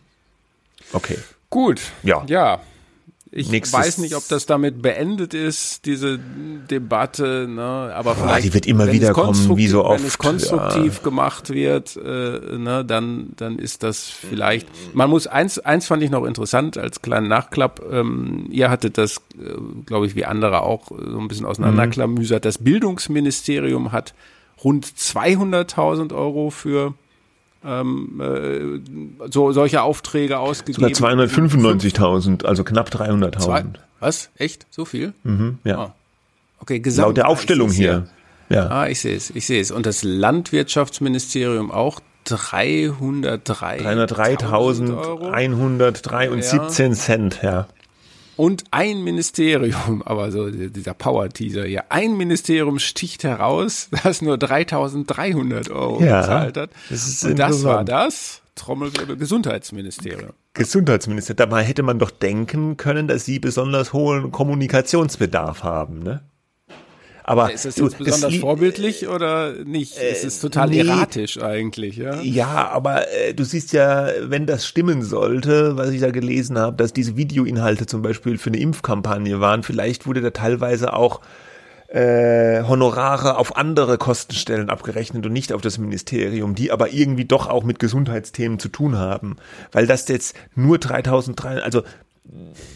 [0.93, 1.17] Okay.
[1.49, 1.81] Gut.
[2.01, 2.23] Ja.
[2.27, 2.61] Ja.
[3.33, 7.61] Ich Nächstes weiß nicht, ob das damit beendet ist, diese Debatte, ne?
[7.95, 8.35] aber vielleicht.
[8.35, 10.01] Ja, die wird immer wieder kommen, wie so oft.
[10.01, 11.01] Wenn es konstruktiv ja.
[11.01, 14.67] gemacht wird, äh, ne, dann, dann ist das vielleicht.
[14.93, 17.81] Man muss eins, eins fand ich noch interessant als kleinen Nachklapp.
[17.89, 19.53] Ähm, ihr hattet das, äh,
[19.85, 22.43] glaube ich, wie andere auch so ein bisschen auseinanderklamüsert.
[22.43, 24.13] Das Bildungsministerium hat
[24.61, 26.95] rund 200.000 Euro für
[27.63, 28.80] ähm, äh,
[29.30, 30.95] so solche Aufträge ausgegeben.
[30.95, 33.76] Sogar 295.000, also knapp 300.000.
[34.00, 34.30] Was?
[34.36, 34.65] Echt?
[34.69, 35.13] So viel?
[35.24, 35.86] Mhm, ja.
[35.86, 35.91] Oh.
[36.60, 37.08] Okay, gesamt.
[37.08, 38.08] Laut der Aufstellung hier.
[38.50, 38.67] Ja.
[38.67, 39.71] Ah, ich sehe es, ich sehe es.
[39.71, 43.80] Und das Landwirtschaftsministerium auch 303.
[43.80, 47.67] 303.103 und 17 Cent, ja
[48.41, 55.69] und ein Ministerium, aber so dieser Power-Teaser hier, ein Ministerium sticht heraus, das nur 3300
[55.69, 56.71] Euro ja, bezahlt hat.
[56.89, 60.32] Das und das war das Trommelwirbel Gesundheitsministerium.
[60.56, 61.38] Gesundheitsministerium.
[61.38, 66.23] Dabei hätte man doch denken können, dass sie besonders hohen Kommunikationsbedarf haben, ne?
[67.23, 69.97] Aber ist das jetzt du, besonders das, vorbildlich oder nicht?
[69.97, 72.21] Äh, es ist total nee, erratisch eigentlich, ja.
[72.21, 76.77] Ja, aber äh, du siehst ja, wenn das stimmen sollte, was ich da gelesen habe,
[76.77, 81.21] dass diese Videoinhalte zum Beispiel für eine Impfkampagne waren, vielleicht wurde da teilweise auch
[81.91, 87.47] äh, Honorare auf andere Kostenstellen abgerechnet und nicht auf das Ministerium, die aber irgendwie doch
[87.47, 89.36] auch mit Gesundheitsthemen zu tun haben.
[89.71, 91.84] Weil das jetzt nur 3003, also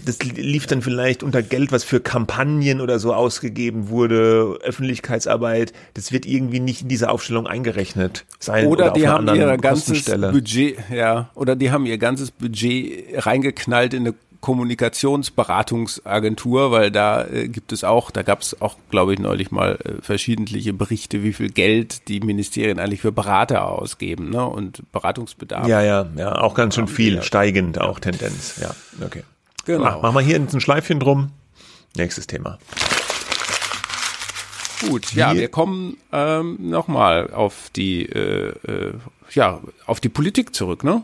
[0.06, 5.74] das lief dann vielleicht unter Geld, was für Kampagnen oder so ausgegeben wurde, Öffentlichkeitsarbeit.
[5.94, 8.68] Das wird irgendwie nicht in diese Aufstellung eingerechnet sein.
[8.68, 13.94] Oder, oder die haben ihr ganzes Budget, ja, oder die haben ihr ganzes Budget reingeknallt
[13.94, 19.20] in eine Kommunikationsberatungsagentur, weil da äh, gibt es auch, da gab es auch, glaube ich,
[19.20, 24.46] neulich mal äh, verschiedentliche Berichte, wie viel Geld die Ministerien eigentlich für Berater ausgeben, ne?
[24.46, 25.68] Und Beratungsbedarf.
[25.68, 29.24] Ja, ja, ja, auch ganz schön viel, steigend auch Tendenz, ja, okay.
[29.66, 29.84] Genau.
[29.84, 31.32] Mach, machen wir hier ein Schleifchen drum.
[31.96, 32.60] Nächstes Thema.
[34.88, 38.94] Gut, ja, wir kommen ähm, nochmal auf die, äh, äh,
[39.32, 41.02] ja, auf die Politik zurück, ne?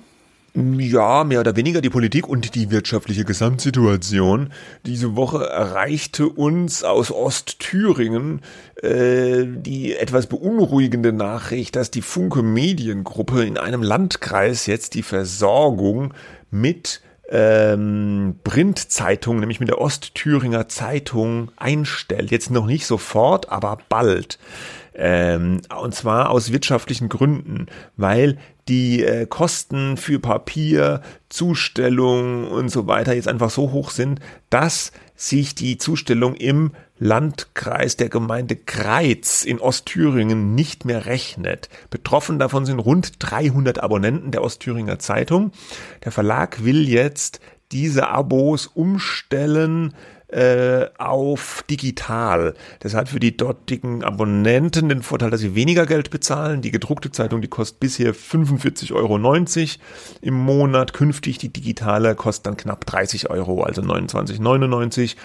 [0.54, 4.52] Ja, mehr oder weniger die Politik und die wirtschaftliche Gesamtsituation.
[4.86, 8.42] Diese Woche erreichte uns aus Ostthüringen
[8.82, 16.14] äh, die etwas beunruhigende Nachricht, dass die Funke Mediengruppe in einem Landkreis jetzt die Versorgung
[16.50, 22.30] mit ähm, Printzeitung, nämlich mit der Ostthüringer Zeitung einstellt.
[22.30, 24.38] Jetzt noch nicht sofort, aber bald.
[24.94, 32.88] Ähm, und zwar aus wirtschaftlichen Gründen, weil die äh, Kosten für Papier, Zustellung und so
[32.88, 36.72] weiter jetzt einfach so hoch sind, dass sich die Zustellung im
[37.04, 41.68] Landkreis der Gemeinde Greiz in Ostthüringen nicht mehr rechnet.
[41.90, 45.52] Betroffen davon sind rund 300 Abonnenten der Ostthüringer Zeitung.
[46.04, 47.40] Der Verlag will jetzt
[47.72, 49.96] diese Abos umstellen
[50.28, 52.54] äh, auf digital.
[52.82, 56.62] Das hat für die dortigen Abonnenten den Vorteil, dass sie weniger Geld bezahlen.
[56.62, 59.18] Die gedruckte Zeitung, die kostet bisher 45,90 Euro
[60.22, 60.94] im Monat.
[60.94, 65.16] Künftig die digitale kostet dann knapp 30 Euro, also 29,99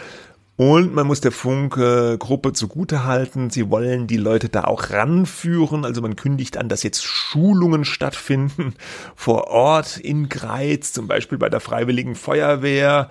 [0.56, 5.84] und man muss der Funk-Gruppe zugute halten, sie wollen die Leute da auch ranführen.
[5.84, 8.74] Also man kündigt an, dass jetzt Schulungen stattfinden
[9.14, 13.10] vor Ort in Greiz, zum Beispiel bei der Freiwilligen Feuerwehr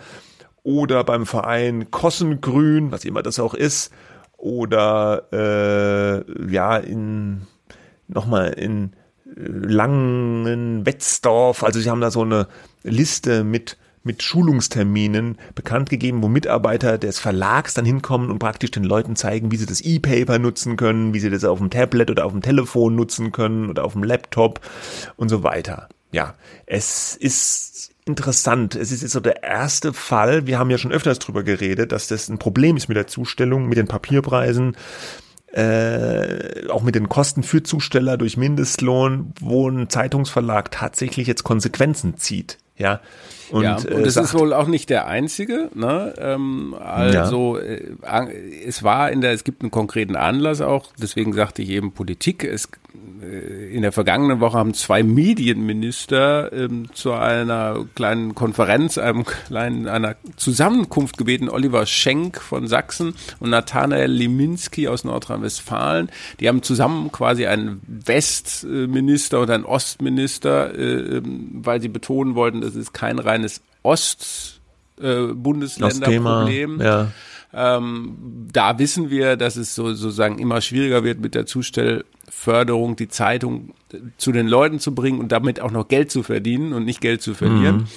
[0.64, 3.92] oder beim Verein Kossengrün, was immer das auch ist.
[4.38, 7.46] oder äh, ja in
[8.08, 8.94] nochmal in
[9.26, 11.64] äh, Langen, Wetzdorf.
[11.64, 12.48] Also sie haben da so eine
[12.84, 18.84] Liste mit mit Schulungsterminen bekannt gegeben, wo Mitarbeiter des Verlags dann hinkommen und praktisch den
[18.84, 22.26] Leuten zeigen, wie sie das E-Paper nutzen können, wie sie das auf dem Tablet oder
[22.26, 24.62] auf dem Telefon nutzen können oder auf dem Laptop
[25.18, 25.90] und so weiter.
[26.12, 28.76] Ja, es ist interessant.
[28.76, 30.46] Es ist jetzt so der erste Fall.
[30.46, 33.68] Wir haben ja schon öfters drüber geredet, dass das ein Problem ist mit der Zustellung,
[33.68, 34.78] mit den Papierpreisen
[35.56, 42.18] äh, auch mit den Kosten für Zusteller durch Mindestlohn, wo ein Zeitungsverlag tatsächlich jetzt Konsequenzen
[42.18, 42.58] zieht.
[42.78, 43.00] Ja,
[43.52, 45.70] und, ja, und äh, das sagt, ist wohl auch nicht der einzige.
[45.74, 46.14] Ne?
[46.18, 48.24] Ähm, also ja.
[48.24, 50.88] äh, es war in der, es gibt einen konkreten Anlass auch.
[51.02, 52.44] Deswegen sagte ich eben Politik.
[52.44, 52.70] Es
[53.22, 59.88] äh, in der vergangenen Woche haben zwei Medienminister ähm, zu einer kleinen Konferenz, einem kleinen,
[59.88, 61.50] einer Zusammenkunft gebeten.
[61.50, 66.10] Oliver Schenk von Sachsen und Nathanael Liminski aus Nordrhein-Westfalen.
[66.40, 72.62] Die haben zusammen quasi einen Westminister und einen Ostminister, äh, ähm, weil sie betonen wollten,
[72.62, 76.82] das ist kein reines Ost-Bundesländerproblem.
[76.82, 77.12] Äh, ja.
[77.54, 83.08] Ähm, da wissen wir, dass es so, sozusagen immer schwieriger wird mit der Zustellförderung, die
[83.08, 83.74] Zeitung
[84.18, 87.22] zu den Leuten zu bringen und damit auch noch Geld zu verdienen und nicht Geld
[87.22, 87.78] zu verlieren.
[87.78, 87.88] Mhm.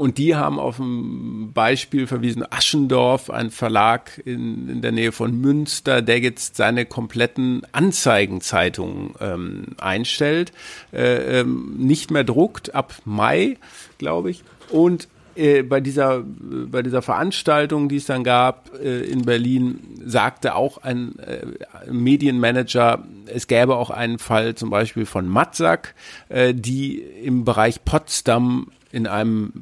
[0.00, 5.38] Und die haben auf ein Beispiel verwiesen, Aschendorf, ein Verlag in, in der Nähe von
[5.38, 10.52] Münster, der jetzt seine kompletten Anzeigenzeitungen ähm, einstellt,
[10.94, 13.58] äh, ähm, nicht mehr druckt ab Mai,
[13.98, 14.42] glaube ich.
[14.70, 20.54] Und äh, bei dieser bei dieser Veranstaltung, die es dann gab äh, in Berlin, sagte
[20.54, 21.44] auch ein äh,
[21.92, 25.94] Medienmanager, es gäbe auch einen Fall zum Beispiel von Matzak,
[26.30, 29.52] die im Bereich Potsdam in einem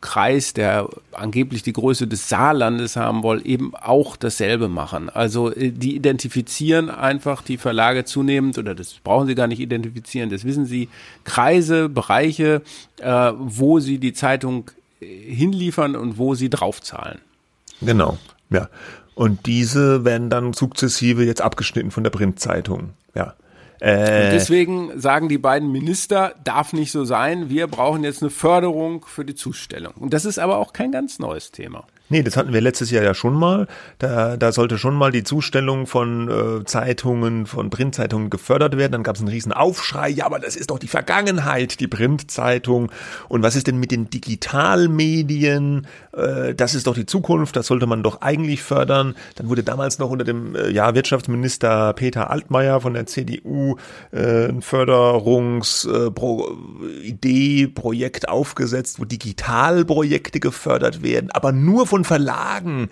[0.00, 5.08] Kreis, der angeblich die Größe des Saarlandes haben will, eben auch dasselbe machen.
[5.08, 10.30] Also äh, die identifizieren einfach die Verlage zunehmend, oder das brauchen sie gar nicht identifizieren,
[10.30, 10.88] das wissen sie,
[11.24, 12.62] Kreise, Bereiche,
[12.98, 17.18] äh, wo sie die Zeitung hinliefern und wo sie draufzahlen.
[17.80, 18.18] Genau,
[18.50, 18.68] ja.
[19.14, 22.90] Und diese werden dann sukzessive jetzt abgeschnitten von der Printzeitung.
[23.14, 23.34] Ja.
[23.80, 28.30] Äh, und deswegen sagen die beiden Minister, darf nicht so sein, wir brauchen jetzt eine
[28.30, 29.94] Förderung für die Zustellung.
[29.94, 31.86] Und das ist aber auch kein ganz neues Thema.
[32.10, 33.66] Nee, das hatten wir letztes Jahr ja schon mal.
[33.98, 38.92] Da, da sollte schon mal die Zustellung von äh, Zeitungen, von Printzeitungen gefördert werden.
[38.92, 40.08] Dann gab es einen riesen Aufschrei.
[40.08, 42.90] Ja, aber das ist doch die Vergangenheit, die Printzeitung.
[43.28, 45.86] Und was ist denn mit den Digitalmedien?
[46.12, 47.56] Äh, das ist doch die Zukunft.
[47.56, 49.14] Das sollte man doch eigentlich fördern.
[49.36, 53.76] Dann wurde damals noch unter dem äh, ja, Wirtschaftsminister Peter Altmaier von der CDU
[54.12, 62.88] äh, ein Förderungsidee, äh, Projekt aufgesetzt, wo Digitalprojekte gefördert werden, aber nur von von Verlagen,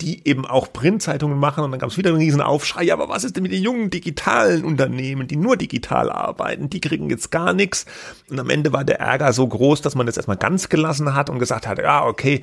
[0.00, 3.22] die eben auch Printzeitungen machen und dann gab es wieder einen riesen Aufschrei, aber was
[3.22, 7.52] ist denn mit den jungen digitalen Unternehmen, die nur digital arbeiten, die kriegen jetzt gar
[7.52, 7.86] nichts
[8.28, 11.30] und am Ende war der Ärger so groß, dass man das erstmal ganz gelassen hat
[11.30, 12.40] und gesagt hat, ja okay,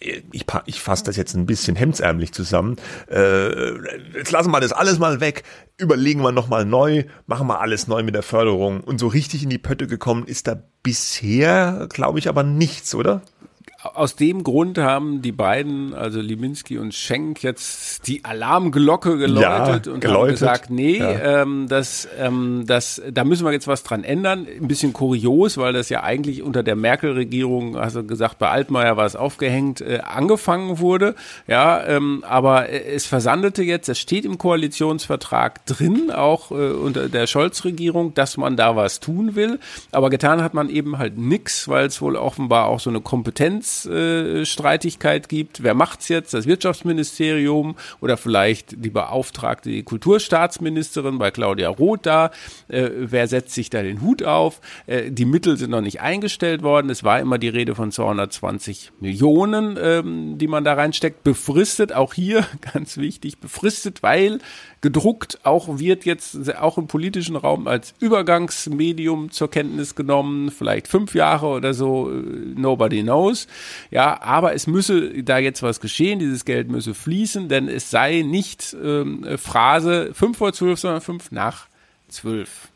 [0.00, 2.76] ich, ich fasse das jetzt ein bisschen hemdsärmlich zusammen,
[3.10, 3.72] äh,
[4.16, 5.42] jetzt lassen wir das alles mal weg,
[5.78, 8.80] überlegen wir nochmal neu, machen wir alles neu mit der Förderung.
[8.80, 13.22] Und so richtig in die Pötte gekommen ist da bisher, glaube ich, aber nichts, oder?
[13.82, 19.92] Aus dem Grund haben die beiden, also Liminski und Schenk, jetzt die Alarmglocke geläutet ja,
[19.92, 20.20] und geläutet.
[20.20, 21.42] haben gesagt, nee, ja.
[21.42, 24.46] ähm, das, ähm, das, da müssen wir jetzt was dran ändern.
[24.46, 29.06] Ein bisschen kurios, weil das ja eigentlich unter der Merkel-Regierung, also gesagt, bei Altmaier war
[29.06, 31.16] es aufgehängt, äh, angefangen wurde.
[31.48, 37.26] Ja, ähm, aber es versandete jetzt, es steht im Koalitionsvertrag drin, auch äh, unter der
[37.26, 39.58] Scholz-Regierung, dass man da was tun will.
[39.90, 43.71] Aber getan hat man eben halt nix, weil es wohl offenbar auch so eine Kompetenz
[43.82, 45.62] Kompetenzstreitigkeit gibt.
[45.62, 46.34] Wer macht's jetzt?
[46.34, 52.30] Das Wirtschaftsministerium oder vielleicht die beauftragte die Kulturstaatsministerin bei Claudia Roth da?
[52.68, 54.60] Äh, wer setzt sich da den Hut auf?
[54.86, 56.90] Äh, die Mittel sind noch nicht eingestellt worden.
[56.90, 61.22] Es war immer die Rede von 220 Millionen, ähm, die man da reinsteckt.
[61.22, 64.38] Befristet, auch hier ganz wichtig, befristet, weil
[64.82, 71.14] gedruckt auch wird jetzt auch im politischen Raum als Übergangsmedium zur Kenntnis genommen, vielleicht fünf
[71.14, 72.14] Jahre oder so, äh,
[72.56, 73.46] nobody knows.
[73.90, 78.22] Ja, aber es müsse da jetzt was geschehen, dieses Geld müsse fließen, denn es sei
[78.22, 81.68] nicht ähm, Phrase fünf vor zwölf, sondern fünf nach
[82.08, 82.68] zwölf.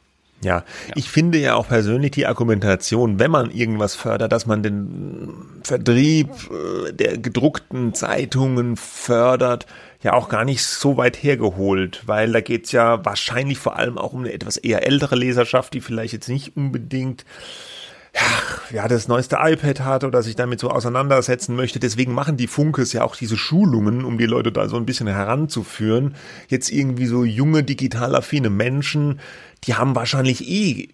[0.42, 0.64] Ja, ja,
[0.94, 6.28] ich finde ja auch persönlich die Argumentation, wenn man irgendwas fördert, dass man den Vertrieb
[6.28, 9.66] äh, der gedruckten Zeitungen fördert,
[10.03, 14.12] ja auch gar nicht so weit hergeholt, weil da geht's ja wahrscheinlich vor allem auch
[14.12, 17.24] um eine etwas eher ältere Leserschaft, die vielleicht jetzt nicht unbedingt
[18.14, 21.78] ja, ja, das neueste iPad hat oder sich damit so auseinandersetzen möchte.
[21.78, 25.07] Deswegen machen die Funkes ja auch diese Schulungen, um die Leute da so ein bisschen
[25.07, 26.14] heranzuführen.
[26.49, 29.20] Jetzt irgendwie so junge, digital affine Menschen,
[29.64, 30.88] die haben wahrscheinlich eh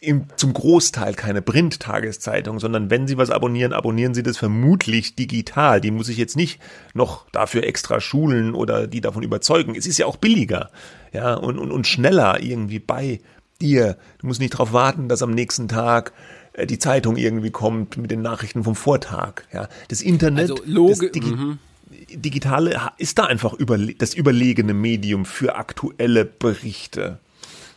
[0.00, 5.80] im, zum Großteil keine Print-Tageszeitung, sondern wenn Sie was abonnieren, abonnieren Sie das vermutlich digital.
[5.82, 6.58] Die muss ich jetzt nicht
[6.94, 9.74] noch dafür extra schulen oder die davon überzeugen.
[9.76, 10.70] Es ist ja auch billiger,
[11.12, 13.20] ja, und, und, und schneller irgendwie bei
[13.60, 13.98] dir.
[14.18, 16.14] Du musst nicht darauf warten, dass am nächsten Tag
[16.54, 19.42] äh, die Zeitung irgendwie kommt mit den Nachrichten vom Vortag.
[19.52, 21.58] Ja, das Internet, also Logi das Digi mhm.
[22.14, 27.18] Digitale ist da einfach überle das überlegene Medium für aktuelle Berichte.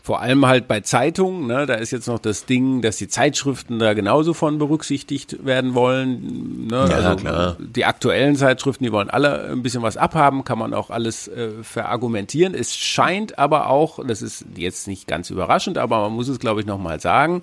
[0.05, 3.79] Vor allem halt bei Zeitungen, ne, da ist jetzt noch das Ding, dass die Zeitschriften
[3.79, 6.67] da genauso von berücksichtigt werden wollen.
[6.67, 6.75] Ne?
[6.89, 7.55] Ja, also klar.
[7.57, 11.51] die aktuellen Zeitschriften, die wollen alle ein bisschen was abhaben, kann man auch alles äh,
[11.61, 12.53] verargumentieren.
[12.53, 16.59] Es scheint aber auch, das ist jetzt nicht ganz überraschend, aber man muss es, glaube
[16.59, 17.39] ich, nochmal sagen,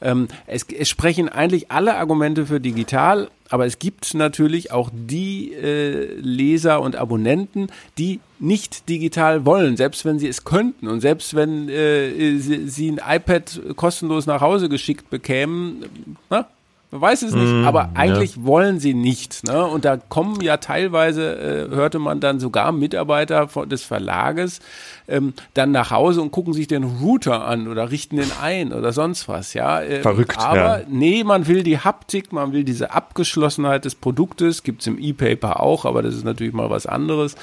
[0.00, 5.52] ähm, es, es sprechen eigentlich alle Argumente für digital aber es gibt natürlich auch die
[5.52, 7.68] äh, Leser und Abonnenten,
[7.98, 10.88] die nicht digital wollen, selbst wenn sie es könnten.
[10.88, 15.84] Und selbst wenn äh, sie, sie ein iPad kostenlos nach Hause geschickt bekämen,
[16.30, 16.48] na,
[16.94, 18.44] man weiß es nicht, mm, aber eigentlich ja.
[18.44, 19.42] wollen sie nicht.
[19.48, 19.66] Ne?
[19.66, 24.60] Und da kommen ja teilweise, äh, hörte man dann sogar Mitarbeiter des Verlages
[25.08, 28.92] ähm, dann nach Hause und gucken sich den Router an oder richten den ein oder
[28.92, 29.54] sonst was.
[29.54, 30.38] Ja, ähm, Verrückt.
[30.38, 30.86] Aber ja.
[30.88, 34.62] nee, man will die Haptik, man will diese Abgeschlossenheit des Produktes.
[34.62, 37.34] Gibt's im E-Paper auch, aber das ist natürlich mal was anderes.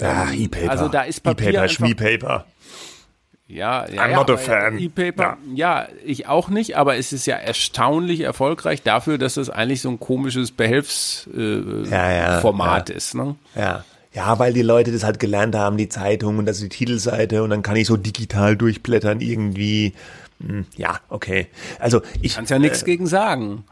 [0.00, 0.70] Ja, ähm, E-Paper.
[0.70, 2.44] Also da ist Papier E-Paper, Schmie-Paper.
[3.50, 4.78] Ja, ja, I'm ja, not a fan.
[4.78, 5.82] E-Paper, ja.
[5.82, 5.88] ja.
[6.04, 9.98] ich auch nicht, aber es ist ja erstaunlich erfolgreich dafür, dass das eigentlich so ein
[9.98, 13.14] komisches Behelfsformat äh, ja, ist.
[13.14, 13.34] Ne?
[13.56, 13.84] Ja.
[14.12, 17.44] Ja, weil die Leute das halt gelernt haben, die Zeitung und das ist die Titelseite
[17.44, 19.94] und dann kann ich so digital durchblättern irgendwie.
[20.44, 21.46] Hm, ja, okay.
[21.78, 22.34] Also ich.
[22.34, 23.62] Kannst ja nichts äh, gegen sagen.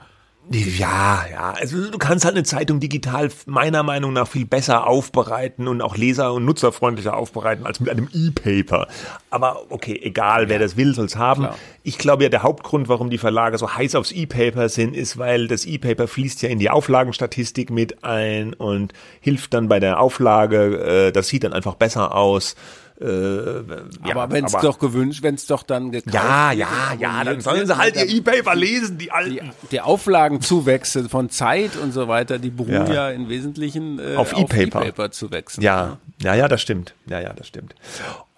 [0.50, 1.52] Ja, ja.
[1.52, 5.96] Also du kannst halt eine Zeitung digital meiner Meinung nach viel besser aufbereiten und auch
[5.96, 8.88] leser- und nutzerfreundlicher aufbereiten als mit einem E-Paper.
[9.30, 11.42] Aber okay, egal, wer das will, soll's haben.
[11.42, 11.56] Klar.
[11.82, 15.48] Ich glaube ja, der Hauptgrund, warum die Verlage so heiß aufs E-Paper sind, ist, weil
[15.48, 21.08] das E-Paper fließt ja in die Auflagenstatistik mit ein und hilft dann bei der Auflage.
[21.08, 22.56] Äh, das sieht dann einfach besser aus.
[23.00, 26.68] Äh, ja, aber wenn es doch gewünscht, wenn es doch dann gekauft Ja, ja,
[26.98, 29.52] ja, dann sollen sie halt ihr E-Paper lesen, die alten.
[29.62, 34.16] Die, die Auflagenzuwächse von Zeit und so weiter, die beruhen ja, ja im Wesentlichen äh,
[34.16, 35.62] auf E-Paper e zu wechseln.
[35.62, 36.94] Ja, ja, ja, das stimmt.
[37.06, 37.74] Ja, ja, das stimmt.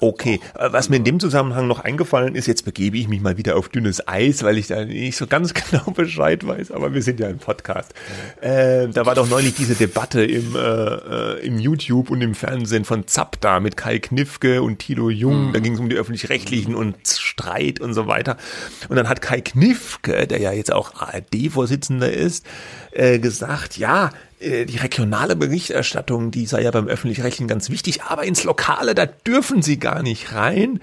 [0.01, 3.37] Okay, äh, was mir in dem Zusammenhang noch eingefallen ist, jetzt begebe ich mich mal
[3.37, 7.03] wieder auf dünnes Eis, weil ich da nicht so ganz genau Bescheid weiß, aber wir
[7.03, 7.93] sind ja im Podcast.
[8.41, 12.85] Äh, da war doch neulich diese Debatte im, äh, äh im YouTube und im Fernsehen
[12.85, 15.49] von Zapp da mit Kai Knifke und Tilo Jung.
[15.49, 15.53] Mhm.
[15.53, 18.39] Da ging es um die öffentlich-rechtlichen und Streit und so weiter.
[18.89, 22.47] Und dann hat Kai Knifke, der ja jetzt auch ARD-Vorsitzender ist,
[22.93, 24.11] äh, gesagt, ja,
[24.41, 29.63] die regionale Berichterstattung, die sei ja beim öffentlich-rechtlichen ganz wichtig, aber ins Lokale, da dürfen
[29.63, 30.81] sie gar nicht rein,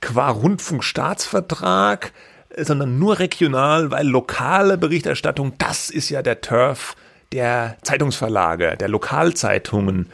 [0.00, 2.12] qua Rundfunkstaatsvertrag,
[2.50, 6.96] äh, sondern nur regional, weil lokale Berichterstattung, das ist ja der Turf
[7.32, 10.10] der Zeitungsverlage, der Lokalzeitungen.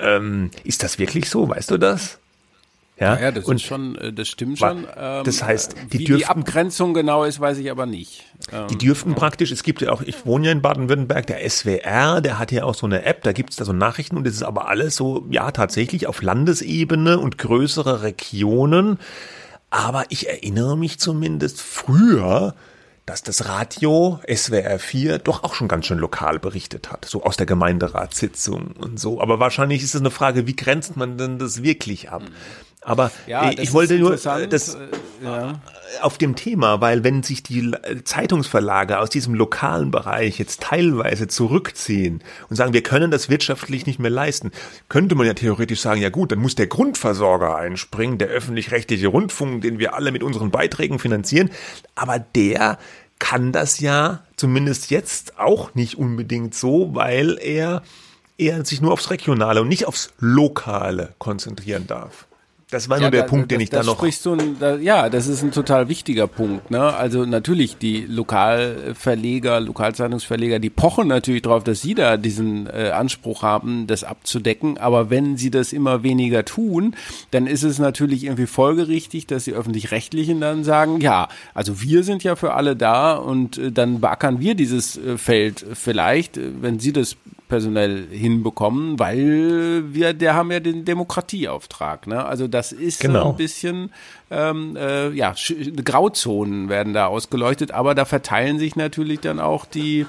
[0.00, 1.48] Ähm, ist das wirklich so?
[1.48, 2.18] Weißt du das?
[2.98, 4.86] Ja, ja das und ist schon, äh, das stimmt schon.
[4.96, 8.24] Ähm, das heißt, die, wie dürften, die Abgrenzung genau ist, weiß ich aber nicht.
[8.52, 9.16] Ähm, die dürften ja.
[9.16, 12.64] praktisch, es gibt ja auch, ich wohne ja in Baden-Württemberg, der SWR, der hat ja
[12.64, 15.26] auch so eine App, da gibt's da so Nachrichten und das ist aber alles so,
[15.30, 18.98] ja, tatsächlich auf Landesebene und größere Regionen.
[19.70, 22.54] Aber ich erinnere mich zumindest früher,
[23.06, 27.36] dass das Radio SWR 4 doch auch schon ganz schön lokal berichtet hat, so aus
[27.36, 29.20] der Gemeinderatssitzung und so.
[29.20, 32.22] Aber wahrscheinlich ist es eine Frage, wie grenzt man denn das wirklich ab?
[32.84, 34.78] Aber ja, ich wollte nur äh, das äh,
[35.22, 35.60] ja.
[36.02, 37.72] auf dem Thema, weil wenn sich die
[38.04, 43.98] Zeitungsverlage aus diesem lokalen Bereich jetzt teilweise zurückziehen und sagen, wir können das wirtschaftlich nicht
[43.98, 44.52] mehr leisten,
[44.90, 49.62] könnte man ja theoretisch sagen, ja gut, dann muss der Grundversorger einspringen, der öffentlich-rechtliche Rundfunk,
[49.62, 51.50] den wir alle mit unseren Beiträgen finanzieren,
[51.94, 52.78] aber der
[53.18, 57.82] kann das ja zumindest jetzt auch nicht unbedingt so, weil er
[58.36, 62.26] er sich nur aufs Regionale und nicht aufs Lokale konzentrieren darf.
[62.74, 63.98] Das war nur der da, Punkt, den das, ich da noch.
[63.98, 66.72] Sprichst du, da, ja, das ist ein total wichtiger Punkt.
[66.72, 66.82] Ne?
[66.82, 73.42] Also natürlich die Lokalverleger, Lokalzeitungsverleger, die pochen natürlich darauf, dass sie da diesen äh, Anspruch
[73.42, 74.76] haben, das abzudecken.
[74.76, 76.96] Aber wenn sie das immer weniger tun,
[77.30, 82.24] dann ist es natürlich irgendwie folgerichtig, dass die öffentlich-rechtlichen dann sagen, ja, also wir sind
[82.24, 86.80] ja für alle da und äh, dann beackern wir dieses äh, Feld vielleicht, äh, wenn
[86.80, 87.16] sie das
[87.54, 92.08] personell hinbekommen, weil wir, der haben ja den Demokratieauftrag.
[92.08, 92.24] Ne?
[92.24, 93.22] Also das ist genau.
[93.22, 93.92] so ein bisschen,
[94.28, 95.36] ähm, äh, ja,
[95.84, 100.04] Grauzonen werden da ausgeleuchtet, aber da verteilen sich natürlich dann auch die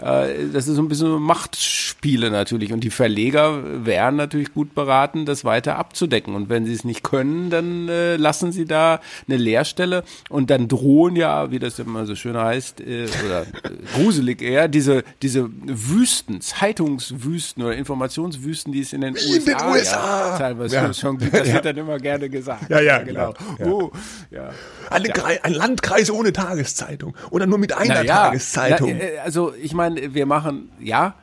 [0.00, 2.72] das ist so ein bisschen Machtspiele natürlich.
[2.72, 6.34] Und die Verleger wären natürlich gut beraten, das weiter abzudecken.
[6.34, 10.68] Und wenn sie es nicht können, dann äh, lassen sie da eine Leerstelle und dann
[10.68, 13.46] drohen ja, wie das immer so schön heißt, äh, oder äh,
[13.94, 19.66] gruselig eher, diese, diese Wüsten, Zeitungswüsten oder Informationswüsten, die es in den USA, in den
[19.68, 20.30] USA.
[20.30, 20.94] Ja, teilweise ja.
[21.00, 21.34] schon gibt.
[21.34, 21.54] Das ja.
[21.54, 22.70] wird dann immer gerne gesagt.
[22.70, 23.34] Ja, ja, genau.
[23.64, 23.90] Oh,
[24.90, 28.90] ein Landkreis ohne Tageszeitung oder nur mit einer Tageszeitung.
[28.90, 31.14] Äh, also ich meine, wir machen, ja,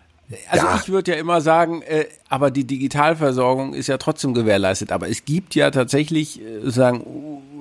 [0.50, 0.76] also ja.
[0.76, 4.92] ich würde ja immer sagen, äh, aber die Digitalversorgung ist ja trotzdem gewährleistet.
[4.92, 7.06] Aber es gibt ja tatsächlich äh, sagen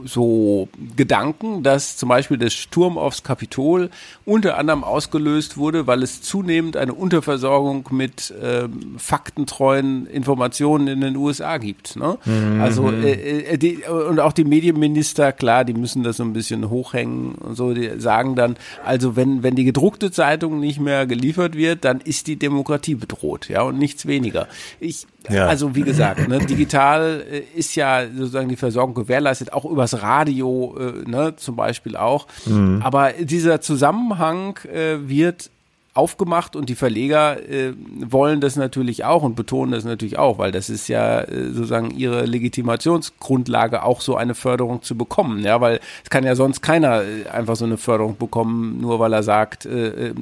[0.05, 3.91] so Gedanken, dass zum Beispiel der Sturm aufs Kapitol
[4.25, 11.17] unter anderem ausgelöst wurde, weil es zunehmend eine Unterversorgung mit ähm, faktentreuen Informationen in den
[11.17, 11.97] USA gibt.
[11.97, 12.19] Ne?
[12.25, 12.61] Mhm.
[12.61, 16.71] Also äh, äh, die, und auch die Medienminister, klar, die müssen das so ein bisschen
[16.71, 21.57] hochhängen und so, die sagen dann, also wenn wenn die gedruckte Zeitung nicht mehr geliefert
[21.57, 22.56] wird, dann ist die Demokratie
[22.95, 24.49] bedroht, ja und nichts weniger.
[24.81, 25.47] Ich ja.
[25.47, 30.77] Also wie gesagt, ne, digital äh, ist ja sozusagen die Versorgung gewährleistet, auch übers Radio
[30.79, 32.27] äh, ne, zum Beispiel auch.
[32.47, 32.81] Mhm.
[32.83, 35.51] Aber dieser Zusammenhang äh, wird
[35.97, 40.53] aufgemacht und die Verleger äh, wollen das natürlich auch und betonen das natürlich auch, weil
[40.53, 45.41] das ist ja äh, sozusagen ihre Legitimationsgrundlage, auch so eine Förderung zu bekommen.
[45.41, 49.13] Ja, weil es kann ja sonst keiner äh, einfach so eine Förderung bekommen, nur weil
[49.13, 50.15] er sagt, äh, äh,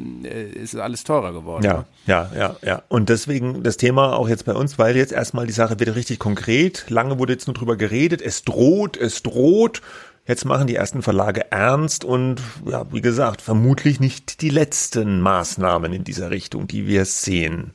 [0.55, 1.65] ist alles teurer geworden.
[1.65, 2.83] Ja, ja, ja, ja.
[2.89, 6.19] Und deswegen das Thema auch jetzt bei uns, weil jetzt erstmal die Sache wird richtig
[6.19, 6.87] konkret.
[6.89, 8.23] Lange wurde jetzt nur drüber geredet.
[8.23, 9.83] Es droht, es droht.
[10.27, 15.93] Jetzt machen die ersten Verlage ernst und ja, wie gesagt, vermutlich nicht die letzten Maßnahmen
[15.93, 17.73] in dieser Richtung, die wir sehen.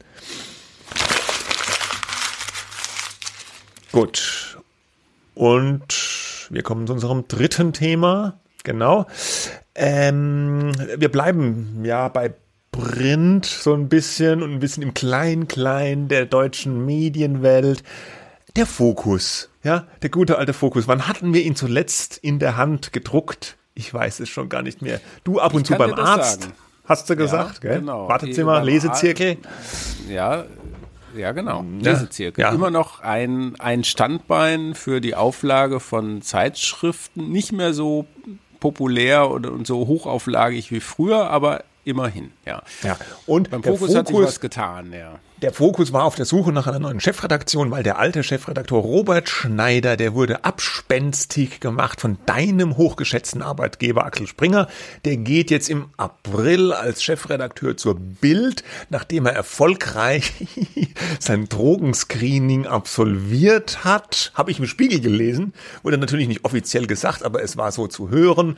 [3.91, 4.57] Gut.
[5.35, 8.39] Und wir kommen zu unserem dritten Thema.
[8.63, 9.05] Genau.
[9.75, 12.33] Ähm, wir bleiben ja bei
[12.71, 17.83] Print so ein bisschen und ein bisschen im Klein-Klein der deutschen Medienwelt.
[18.55, 20.87] Der Fokus, ja, der gute alte Fokus.
[20.87, 23.57] Wann hatten wir ihn zuletzt in der Hand gedruckt?
[23.73, 24.99] Ich weiß es schon gar nicht mehr.
[25.23, 26.53] Du ab und ich zu beim Arzt, sagen.
[26.85, 27.79] hast du gesagt, ja, gell?
[27.79, 28.07] Genau.
[28.07, 29.37] Wartezimmer, Lesezirkel.
[30.09, 30.45] Ja,
[31.15, 31.65] ja, genau.
[31.79, 32.43] Lesezirkel.
[32.43, 32.51] Ja.
[32.51, 37.31] Immer noch ein, ein Standbein für die Auflage von Zeitschriften.
[37.31, 38.05] Nicht mehr so
[38.59, 42.61] populär und, und so hochauflagig wie früher, aber immerhin, ja.
[42.83, 42.97] Ja.
[43.25, 45.19] Und beim Fokus, Fokus hat sich was getan, ja.
[45.41, 49.29] Der Fokus war auf der Suche nach einer neuen Chefredaktion, weil der alte Chefredaktor Robert
[49.29, 54.67] Schneider, der wurde abspenstig gemacht von deinem hochgeschätzten Arbeitgeber Axel Springer.
[55.05, 60.33] Der geht jetzt im April als Chefredakteur zur Bild, nachdem er erfolgreich
[61.19, 64.33] sein Drogenscreening absolviert hat.
[64.35, 68.09] Habe ich im Spiegel gelesen, wurde natürlich nicht offiziell gesagt, aber es war so zu
[68.09, 68.57] hören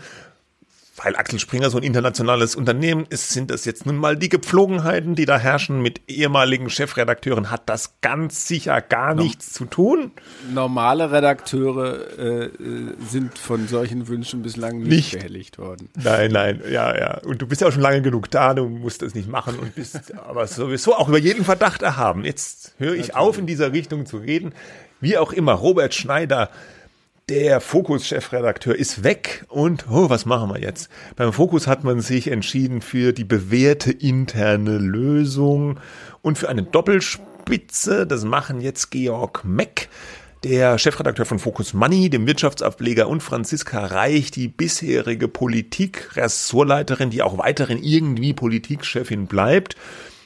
[1.03, 5.15] weil Axel Springer so ein internationales Unternehmen ist, sind das jetzt nun mal die Gepflogenheiten,
[5.15, 5.81] die da herrschen.
[5.81, 9.23] Mit ehemaligen Chefredakteuren hat das ganz sicher gar no.
[9.23, 10.11] nichts zu tun.
[10.53, 12.49] Normale Redakteure äh,
[13.07, 15.89] sind von solchen Wünschen bislang nicht, nicht behelligt worden.
[15.95, 17.17] Nein, nein, ja, ja.
[17.19, 19.75] Und du bist ja auch schon lange genug da, du musst das nicht machen und
[19.75, 22.25] bist aber sowieso auch über jeden Verdacht erhaben.
[22.25, 23.15] Jetzt höre ich Natürlich.
[23.15, 24.53] auf, in dieser Richtung zu reden.
[24.99, 26.51] Wie auch immer, Robert Schneider
[27.31, 30.89] der Fokus-Chefredakteur ist weg und oh, was machen wir jetzt?
[31.15, 35.79] Beim Fokus hat man sich entschieden für die bewährte interne Lösung
[36.21, 38.05] und für eine Doppelspitze.
[38.05, 39.87] Das machen jetzt Georg Meck,
[40.43, 47.37] der Chefredakteur von Focus Money, dem Wirtschaftsableger und Franziska Reich, die bisherige Politik-Ressortleiterin, die auch
[47.37, 49.77] weiterhin irgendwie Politikchefin bleibt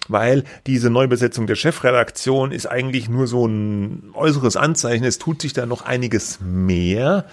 [0.07, 5.03] weil diese Neubesetzung der Chefredaktion ist eigentlich nur so ein äußeres Anzeichen.
[5.03, 7.25] Es tut sich da noch einiges mehr.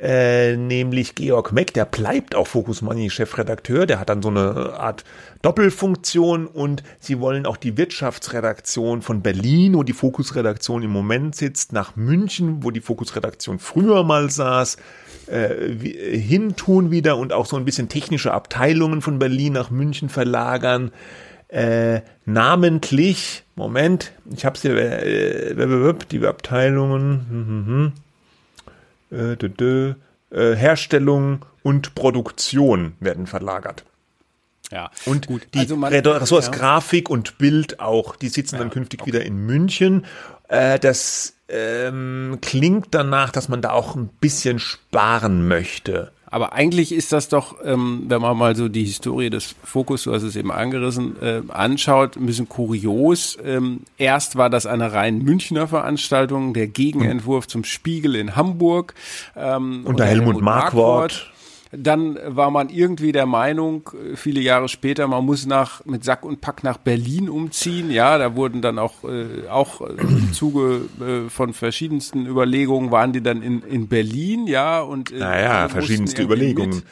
[0.00, 4.72] Äh, nämlich Georg Meck, der bleibt auch Focus Money Chefredakteur, der hat dann so eine
[4.72, 5.04] Art
[5.42, 11.74] Doppelfunktion und sie wollen auch die Wirtschaftsredaktion von Berlin, wo die Fokusredaktion im Moment sitzt,
[11.74, 14.78] nach München, wo die Fokusredaktion früher mal saß,
[15.26, 15.68] äh,
[16.18, 20.92] hintun wieder und auch so ein bisschen technische Abteilungen von Berlin nach München verlagern
[21.50, 25.54] äh, namentlich, Moment, ich habe es hier, äh,
[26.10, 27.92] die Abteilungen, hm,
[29.10, 29.96] hm, hm,
[30.30, 33.84] äh, Herstellung und Produktion werden verlagert.
[34.70, 35.48] Ja, und gut.
[35.54, 36.52] Die also man, Ressorts ja.
[36.52, 39.12] Grafik und Bild auch, die sitzen ja, dann künftig okay.
[39.12, 40.06] wieder in München.
[40.46, 46.12] Äh, das ähm, klingt danach, dass man da auch ein bisschen sparen möchte.
[46.30, 50.12] Aber eigentlich ist das doch, ähm, wenn man mal so die Historie des Fokus, du
[50.12, 53.36] hast es eben angerissen, äh, anschaut, ein bisschen kurios.
[53.44, 58.94] Ähm, erst war das eine rein Münchner Veranstaltung, der Gegenentwurf zum Spiegel in Hamburg.
[59.36, 61.12] Ähm, unter Helmut, Helmut Markwort.
[61.12, 61.29] Markwort
[61.72, 66.40] dann war man irgendwie der Meinung, viele Jahre später, man muss nach, mit Sack und
[66.40, 67.90] Pack nach Berlin umziehen.
[67.90, 73.22] Ja, da wurden dann auch, äh, auch im Zuge äh, von verschiedensten Überlegungen waren die
[73.22, 76.76] dann in, in Berlin, ja, und, äh, naja, verschiedenste Überlegungen.
[76.76, 76.84] Mit.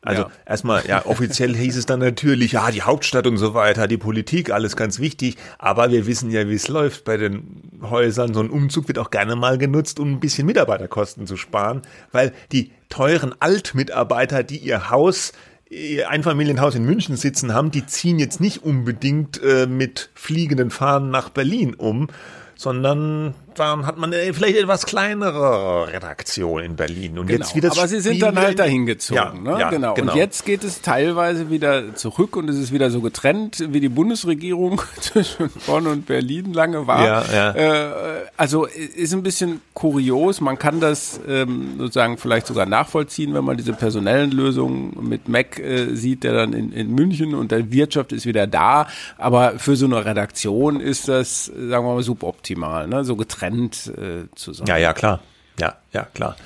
[0.00, 0.30] Also ja.
[0.46, 4.50] erstmal, ja, offiziell hieß es dann natürlich, ja, die Hauptstadt und so weiter, die Politik,
[4.50, 5.36] alles ganz wichtig.
[5.58, 8.32] Aber wir wissen ja, wie es läuft bei den Häusern.
[8.32, 11.82] So ein Umzug wird auch gerne mal genutzt, um ein bisschen Mitarbeiterkosten zu sparen,
[12.12, 15.32] weil die teuren Altmitarbeiter, die ihr Haus
[15.70, 21.10] ihr Einfamilienhaus in München sitzen haben, die ziehen jetzt nicht unbedingt äh, mit fliegenden Fahnen
[21.10, 22.08] nach Berlin um,
[22.54, 27.18] sondern dann hat man vielleicht etwas kleinere Redaktion in Berlin.
[27.18, 29.44] Und genau, jetzt wieder aber sie sind dann halt dahin gezogen.
[29.44, 29.60] Ja, ne?
[29.60, 29.94] ja, genau.
[29.94, 30.12] genau.
[30.12, 33.88] Und jetzt geht es teilweise wieder zurück und es ist wieder so getrennt, wie die
[33.88, 37.04] Bundesregierung zwischen Bonn und Berlin lange war.
[37.04, 37.52] Ja, ja.
[37.52, 40.40] Äh, also ist ein bisschen kurios.
[40.40, 45.58] Man kann das ähm, sozusagen vielleicht sogar nachvollziehen, wenn man diese personellen Lösungen mit Mac
[45.58, 48.86] äh, sieht, der dann in, in München und der Wirtschaft ist wieder da.
[49.16, 53.04] Aber für so eine Redaktion ist das, sagen wir mal, suboptimal, ne?
[53.04, 54.68] so getrennt getrennt äh, zusammen.
[54.68, 55.20] Ja, ja, klar.
[55.58, 56.36] Ja, ja, klar.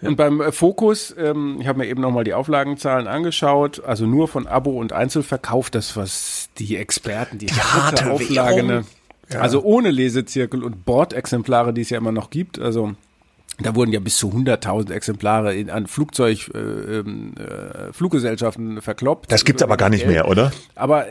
[0.00, 0.08] Ja.
[0.08, 4.28] Und beim äh, Fokus, ähm, ich habe mir eben nochmal die Auflagenzahlen angeschaut, also nur
[4.28, 8.84] von Abo und Einzelverkauf, das was die Experten, die, die harte Auflage, ne,
[9.30, 9.40] ja.
[9.40, 12.94] also ohne Lesezirkel und Bordexemplare, die es ja immer noch gibt, also
[13.60, 19.30] da wurden ja bis zu 100.000 Exemplare in, an Flugzeug, äh, ähm, äh, Fluggesellschaften verkloppt.
[19.30, 20.52] Das gibt's aber gar nicht mehr, oder?
[20.74, 21.06] Aber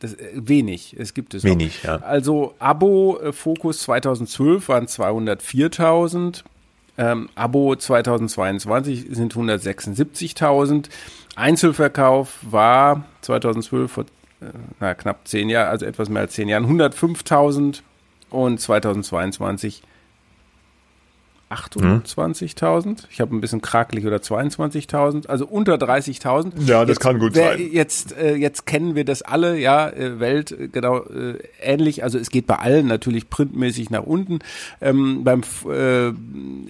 [0.00, 1.44] das, äh, wenig, es gibt es.
[1.44, 1.90] Wenig, noch.
[1.90, 1.96] ja.
[1.96, 6.44] Also Abo äh, Fokus 2012 waren 204.000.
[6.96, 10.88] Ähm, Abo 2022 sind 176.000.
[11.36, 14.04] Einzelverkauf war 2012 vor
[14.40, 14.46] äh,
[14.80, 17.82] na, knapp zehn Jahren, also etwas mehr als zehn Jahren, 105.000
[18.30, 19.82] und 2022
[21.50, 23.04] 28.000.
[23.10, 26.52] Ich habe ein bisschen krakelig oder 22.000, also unter 30.000.
[26.66, 27.68] Ja, das jetzt, kann gut wer, sein.
[27.72, 32.04] Jetzt, äh, jetzt kennen wir das alle, ja, äh, Welt äh, genau äh, ähnlich.
[32.04, 34.40] Also es geht bei allen natürlich printmäßig nach unten.
[34.82, 35.40] Ähm, beim
[35.70, 36.12] äh,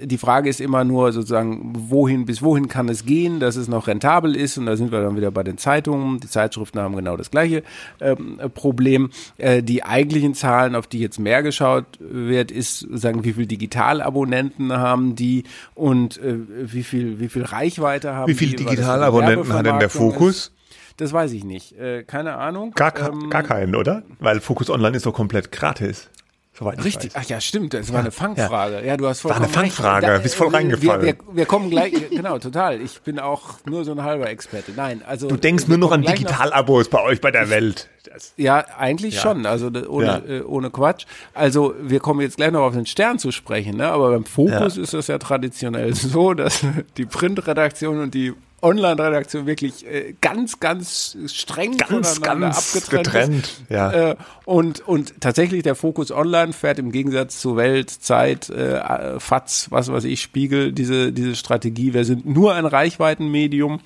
[0.07, 3.89] die Frage ist immer nur sozusagen, wohin bis wohin kann es gehen, dass es noch
[3.89, 4.59] rentabel ist.
[4.59, 6.20] Und da sind wir dann wieder bei den Zeitungen.
[6.20, 7.64] Die Zeitschriften haben genau das gleiche
[8.01, 9.11] ähm, Problem.
[9.39, 14.68] Äh, die eigentlichen Zahlen, auf die jetzt mehr geschaut wird, ist sagen, wie viel Digitalabonnenten
[14.69, 15.45] Abonnenten haben die
[15.75, 16.37] und äh,
[16.73, 20.37] wie viel wie viel Reichweite haben Wie viele Digitalabonnenten hat denn der Fokus?
[20.37, 20.53] Ist.
[20.97, 21.79] Das weiß ich nicht.
[21.79, 22.73] Äh, keine Ahnung.
[22.73, 24.03] Gar, ähm, gar keinen, oder?
[24.19, 26.11] Weil Fokus Online ist doch komplett gratis.
[26.59, 28.77] Soweit Richtig, ach ja, stimmt, das war eine Fangfrage.
[28.77, 30.23] Ja, ja du hast vollkommen War eine Fangfrage, recht.
[30.25, 31.03] bist voll reingefallen.
[31.03, 32.81] Wir, wir, wir, kommen gleich, genau, total.
[32.81, 34.73] Ich bin auch nur so ein halber Experte.
[34.75, 35.29] Nein, also.
[35.29, 37.89] Du denkst nur noch an Digitalabos bei euch bei der Welt.
[38.13, 39.21] Das, ja, eigentlich ja.
[39.21, 40.35] schon, also ohne, ja.
[40.37, 41.07] äh, ohne Quatsch.
[41.33, 43.89] Also wir kommen jetzt gleich noch auf den Stern zu sprechen, ne?
[43.89, 49.87] aber beim Fokus ist das ja traditionell so, dass die Printredaktion und die Online-Redaktion wirklich
[49.87, 53.51] äh, ganz, ganz streng ganz, ganz abgetrennt getrennt.
[53.69, 54.11] Ja.
[54.11, 59.71] Äh, und, und tatsächlich der Fokus Online fährt im Gegensatz zu Welt, Zeit, äh, FATS,
[59.71, 61.95] was weiß ich, Spiegel, diese, diese Strategie.
[61.95, 63.81] Wir sind nur ein Reichweitenmedium.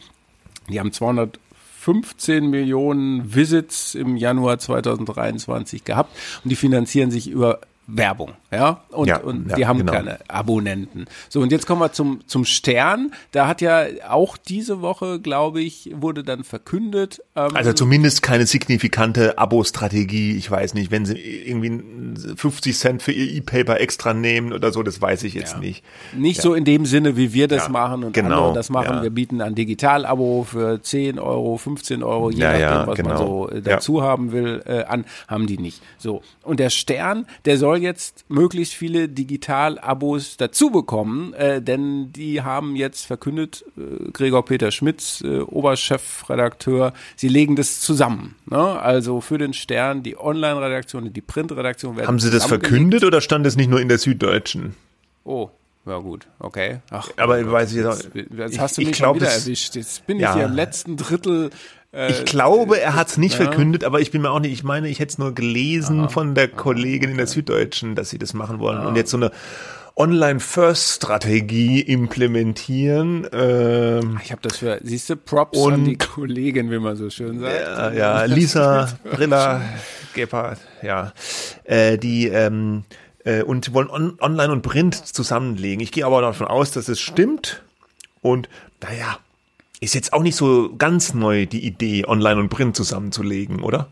[0.71, 7.61] Die haben 215 Millionen Visits im Januar 2023 gehabt und die finanzieren sich über
[7.95, 9.93] Werbung, ja, und, ja, und ja, die haben genau.
[9.93, 11.05] keine Abonnenten.
[11.29, 13.13] So, und jetzt kommen wir zum, zum Stern.
[13.33, 17.23] Da hat ja auch diese Woche, glaube ich, wurde dann verkündet.
[17.37, 20.37] Ähm, also zumindest keine signifikante Abo-Strategie.
[20.37, 24.83] Ich weiß nicht, wenn sie irgendwie 50 Cent für ihr E-Paper extra nehmen oder so,
[24.83, 25.59] das weiß ich jetzt ja.
[25.59, 25.85] nicht.
[26.17, 29.03] Nicht so in dem Sinne, wie wir das machen und genau, andere das machen.
[29.03, 33.09] Wir bieten ein Digital-Abo für 10 Euro, 15 Euro, je nachdem, was genau.
[33.09, 35.83] man so äh, dazu haben will, äh, an, haben die nicht.
[35.99, 36.23] So.
[36.43, 42.77] Und der Stern, der soll jetzt möglichst viele Digital-Abos dazu bekommen, äh, denn die haben
[42.77, 48.37] jetzt verkündet, äh, Gregor Peter Schmitz, äh, Oberchefredakteur, sie legen das zusammen.
[48.47, 48.59] Ne?
[48.59, 53.21] Also für den Stern, die Online-Redaktion und die Print-Redaktion werden Haben sie das verkündet oder
[53.21, 54.75] stand es nicht nur in der Süddeutschen?
[55.25, 55.51] Oh,
[55.85, 56.79] ja gut, okay.
[56.91, 59.75] Ach, aber oh weiß ich jetzt, jetzt hast du mich ich glaub, wieder erwischt.
[59.75, 60.35] Jetzt bin ich ja.
[60.35, 61.51] hier im letzten Drittel
[62.09, 63.45] ich glaube, er hat es nicht ja.
[63.45, 66.09] verkündet, aber ich bin mir auch nicht, ich meine, ich hätte es nur gelesen Aha.
[66.09, 68.89] von der Kollegin in der Süddeutschen, dass sie das machen wollen Aha.
[68.89, 69.31] und jetzt so eine
[69.95, 73.27] Online-First-Strategie implementieren.
[73.31, 77.11] Ähm, ich habe das für, siehst du, Props und, an die Kollegin, wie man so
[77.11, 77.55] schön sagt.
[77.55, 79.61] Ja, ja Lisa Brilla
[80.15, 81.13] Gebhardt, ja.
[81.65, 82.85] Äh, die ähm,
[83.25, 85.83] äh, und wollen on, online und Print zusammenlegen.
[85.83, 87.63] Ich gehe aber davon aus, dass es stimmt
[88.23, 88.49] Und
[88.81, 89.19] naja,
[89.83, 93.89] ist jetzt auch nicht so ganz neu, die Idee, Online und Print zusammenzulegen, oder?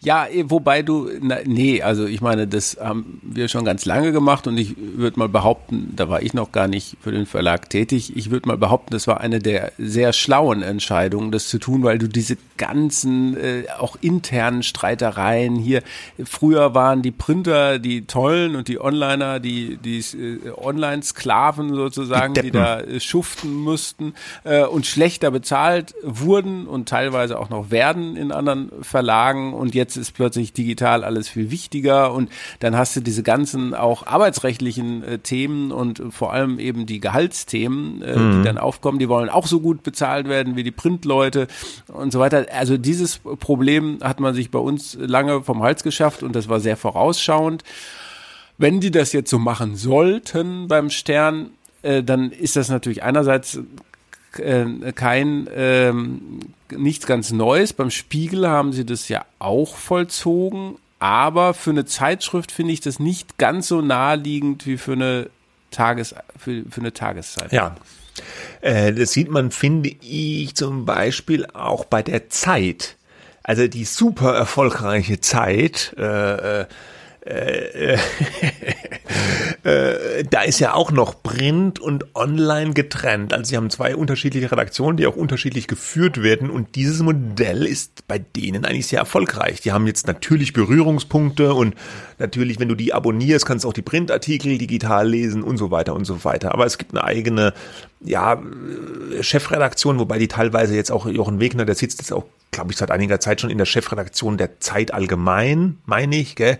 [0.00, 4.12] Ja, eh, wobei du, na, nee, also ich meine, das haben wir schon ganz lange
[4.12, 7.70] gemacht und ich würde mal behaupten, da war ich noch gar nicht für den Verlag
[7.70, 11.82] tätig, ich würde mal behaupten, das war eine der sehr schlauen Entscheidungen, das zu tun,
[11.82, 15.82] weil du diese ganzen, äh, auch internen Streitereien hier,
[16.24, 22.42] früher waren die Printer die tollen und die Onliner die, die äh, Online-Sklaven sozusagen, die,
[22.42, 24.14] die da äh, schuften mussten
[24.44, 29.96] äh, und schlechter bezahlt wurden und teilweise auch noch werden in anderen Verlagen und jetzt
[29.96, 35.18] ist plötzlich digital alles viel wichtiger und dann hast du diese ganzen auch arbeitsrechtlichen äh,
[35.20, 38.32] Themen und vor allem eben die Gehaltsthemen, äh, mhm.
[38.32, 41.46] die dann aufkommen, die wollen auch so gut bezahlt werden wie die Printleute
[41.88, 42.44] und so weiter.
[42.52, 46.60] Also dieses Problem hat man sich bei uns lange vom Hals geschafft und das war
[46.60, 47.64] sehr vorausschauend.
[48.58, 53.60] Wenn die das jetzt so machen sollten beim Stern, äh, dann ist das natürlich einerseits
[54.38, 57.72] äh, kein ähm, nichts ganz Neues.
[57.72, 62.98] Beim Spiegel haben sie das ja auch vollzogen, aber für eine Zeitschrift finde ich das
[62.98, 65.30] nicht ganz so naheliegend wie für eine
[65.70, 67.52] Tages für, für eine Tageszeit.
[67.52, 67.76] Ja.
[68.60, 72.96] Äh, das sieht man, finde ich, zum Beispiel auch bei der Zeit.
[73.42, 76.64] Also die super erfolgreiche Zeit äh,
[77.26, 77.98] äh äh,
[79.64, 83.32] äh, da ist ja auch noch Print und Online getrennt.
[83.32, 88.06] Also sie haben zwei unterschiedliche Redaktionen, die auch unterschiedlich geführt werden und dieses Modell ist
[88.06, 89.60] bei denen eigentlich sehr erfolgreich.
[89.60, 91.74] Die haben jetzt natürlich Berührungspunkte und
[92.18, 95.94] natürlich, wenn du die abonnierst, kannst du auch die Printartikel digital lesen und so weiter
[95.94, 96.52] und so weiter.
[96.52, 97.54] Aber es gibt eine eigene
[98.00, 98.40] ja,
[99.20, 102.90] Chefredaktion, wobei die teilweise jetzt auch Jochen Wegner, der sitzt jetzt auch, glaube ich, seit
[102.90, 106.58] einiger Zeit schon in der Chefredaktion der Zeit allgemein, meine ich, gell?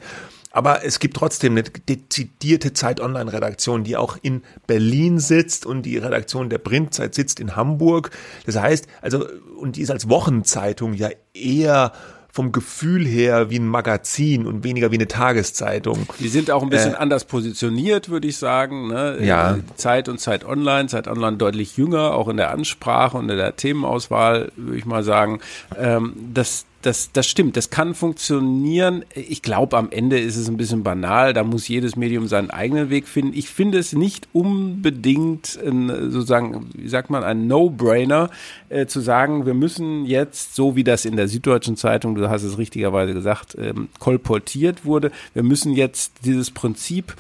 [0.55, 6.49] Aber es gibt trotzdem eine dezidierte Zeit-Online-Redaktion, die auch in Berlin sitzt und die Redaktion
[6.49, 8.13] der Printzeit sitzt in Hamburg.
[8.47, 9.27] Das heißt, also,
[9.59, 11.91] und die ist als Wochenzeitung ja eher
[12.31, 16.07] vom Gefühl her wie ein Magazin und weniger wie eine Tageszeitung.
[16.21, 18.89] Die sind auch ein bisschen äh, anders positioniert, würde ich sagen.
[18.89, 19.19] Ne?
[19.23, 19.59] Ja.
[19.75, 23.57] Zeit und Zeit Online, Zeit Online deutlich jünger, auch in der Ansprache und in der
[23.57, 25.41] Themenauswahl, würde ich mal sagen.
[25.77, 29.05] Ähm, das, das, das stimmt, das kann funktionieren.
[29.15, 31.33] Ich glaube, am Ende ist es ein bisschen banal.
[31.33, 33.33] Da muss jedes Medium seinen eigenen Weg finden.
[33.35, 38.31] Ich finde es nicht unbedingt ein, sozusagen, wie sagt man, ein No-Brainer,
[38.69, 42.43] äh, zu sagen, wir müssen jetzt, so wie das in der Süddeutschen Zeitung, du hast
[42.43, 47.15] es richtigerweise gesagt, ähm, kolportiert wurde, wir müssen jetzt dieses Prinzip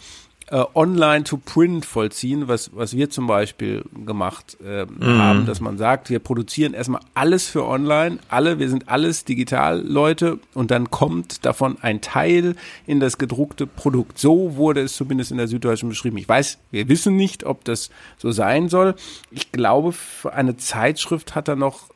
[0.55, 5.19] äh, online to print vollziehen, was, was wir zum Beispiel gemacht äh, mhm.
[5.19, 10.39] haben, dass man sagt, wir produzieren erstmal alles für online, alle, wir sind alles Digitalleute
[10.55, 12.55] und dann kommt davon ein Teil
[12.87, 14.17] in das gedruckte Produkt.
[14.17, 16.19] So wurde es zumindest in der Süddeutschen beschrieben.
[16.19, 18.95] Ich weiß, wir wissen nicht, ob das so sein soll.
[19.33, 21.89] Ich glaube, für eine Zeitschrift hat er noch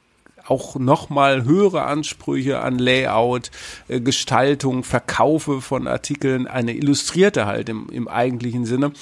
[0.48, 3.50] auch nochmal höhere Ansprüche an Layout,
[3.88, 8.92] äh, Gestaltung, Verkaufe von Artikeln, eine illustrierte halt im, im eigentlichen Sinne.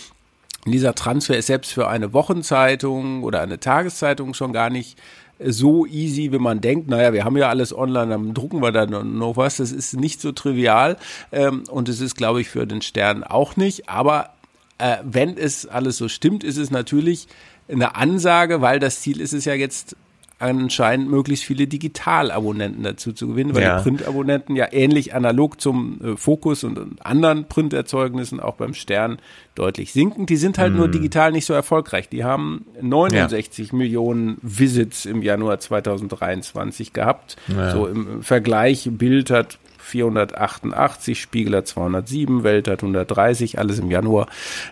[0.67, 4.99] Dieser Transfer ist selbst für eine Wochenzeitung oder eine Tageszeitung schon gar nicht
[5.39, 6.89] so easy, wie man denkt.
[6.89, 9.59] Naja, wir haben ja alles online, dann drucken wir da noch was.
[9.59, 10.97] Das ist nicht so trivial
[11.31, 13.89] ähm, und es ist, glaube ich, für den Stern auch nicht.
[13.89, 14.31] Aber
[14.79, 17.29] äh, wenn es alles so stimmt, ist es natürlich
[17.69, 19.97] eine Ansage, weil das Ziel ist es ja jetzt
[20.39, 23.79] anscheinend möglichst viele Digitalabonnenten dazu zu gewinnen, weil ja.
[23.79, 29.19] die Printabonnenten ja ähnlich analog zum äh, Fokus und anderen Printerzeugnissen auch beim Stern
[29.55, 30.27] deutlich sinken.
[30.27, 30.77] Die sind halt mm.
[30.77, 32.11] nur digital nicht so erfolgreich.
[32.11, 33.77] Die haben 69 ja.
[33.77, 37.37] Millionen Visits im Januar 2023 gehabt.
[37.49, 37.71] Ja.
[37.71, 44.27] So im Vergleich Bild hat 488, Spiegel hat 207, Welt hat 130, alles im Januar.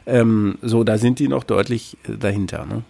[0.07, 2.67] Ähm, so, da sind die noch deutlich äh, dahinter.
[2.67, 2.83] Ne?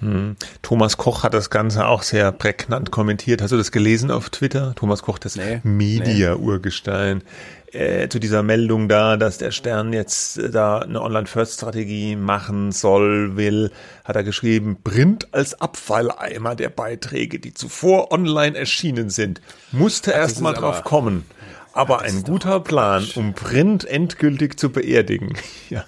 [0.00, 0.36] Hm.
[0.62, 3.40] Thomas Koch hat das Ganze auch sehr prägnant kommentiert.
[3.40, 4.74] Hast du das gelesen auf Twitter?
[4.74, 7.22] Thomas Koch, das nee, Media-Urgestein.
[7.72, 13.36] Äh, zu dieser Meldung da, dass der Stern jetzt äh, da eine Online-First-Strategie machen soll,
[13.36, 13.70] will,
[14.04, 19.40] hat er geschrieben, Print als Abfalleimer der Beiträge, die zuvor online erschienen sind.
[19.72, 21.26] Musste erst mal drauf kommen.
[21.72, 25.34] Aber ein guter Plan, um Print endgültig zu beerdigen.
[25.68, 25.84] ja.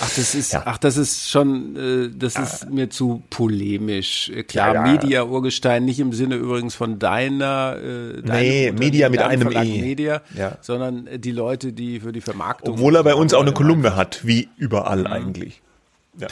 [0.00, 0.62] Ach, das ist, ja.
[0.64, 4.30] ach, das ist schon, äh, das ist mir zu polemisch.
[4.30, 4.92] Äh, klar, ja, ja.
[4.92, 9.80] Media Urgestein, nicht im Sinne übrigens von deiner, äh, nee, Media mit einem Verlag E.
[9.80, 10.58] Media, ja.
[10.60, 12.74] sondern die Leute, die für die Vermarktung.
[12.74, 15.06] Obwohl er bei uns auch eine Kolumne hat, wie überall mhm.
[15.06, 15.62] eigentlich.
[16.16, 16.28] Ja.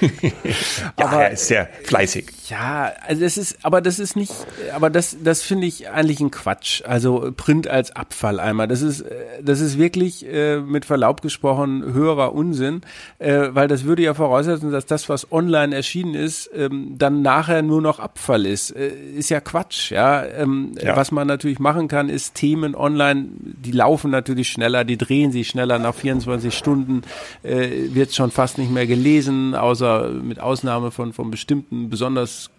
[0.10, 2.26] ja, aber, er ist sehr fleißig.
[2.48, 4.32] Ja, also das ist, aber das ist nicht,
[4.74, 6.82] aber das, das finde ich eigentlich ein Quatsch.
[6.84, 8.66] Also Print als Abfalleimer.
[8.66, 9.04] Das ist,
[9.40, 12.80] das ist wirklich äh, mit Verlaub gesprochen höherer Unsinn,
[13.20, 17.62] äh, weil das würde ja voraussetzen, dass das, was online erschienen ist, ähm, dann nachher
[17.62, 18.74] nur noch Abfall ist.
[18.74, 20.24] Äh, ist ja Quatsch, ja?
[20.24, 20.96] Ähm, ja.
[20.96, 25.48] Was man natürlich machen kann, ist Themen online, die laufen natürlich schneller, die drehen sich
[25.48, 25.78] schneller.
[25.78, 27.02] Nach 24 Stunden
[27.44, 32.50] äh, wird schon fast nicht mehr gelesen, außer mit Ausnahme von, von bestimmten besonders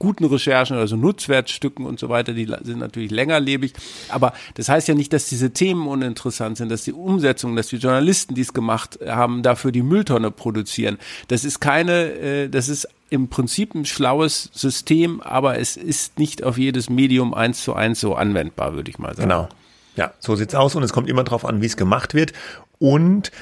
[0.00, 3.74] guten Recherchen, also Nutzwertstücken und so weiter, die sind natürlich längerlebig.
[4.08, 7.76] Aber das heißt ja nicht, dass diese Themen uninteressant sind, dass die Umsetzung, dass die
[7.76, 10.98] Journalisten, die es gemacht haben, dafür die Mülltonne produzieren.
[11.28, 16.42] Das ist keine, äh, das ist im Prinzip ein schlaues System, aber es ist nicht
[16.44, 19.28] auf jedes Medium eins zu eins so anwendbar, würde ich mal sagen.
[19.28, 19.48] Genau.
[19.96, 22.32] Ja, so sieht's aus und es kommt immer darauf an, wie es gemacht wird.
[22.78, 23.32] Und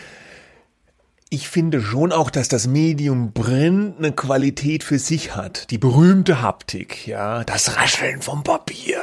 [1.30, 5.70] ich finde schon auch, dass das Medium Print eine Qualität für sich hat.
[5.70, 9.02] Die berühmte Haptik, ja, das Rascheln vom Papier.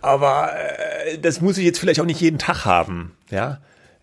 [0.00, 3.58] Aber äh, das muss ich jetzt vielleicht auch nicht jeden Tag haben, ja.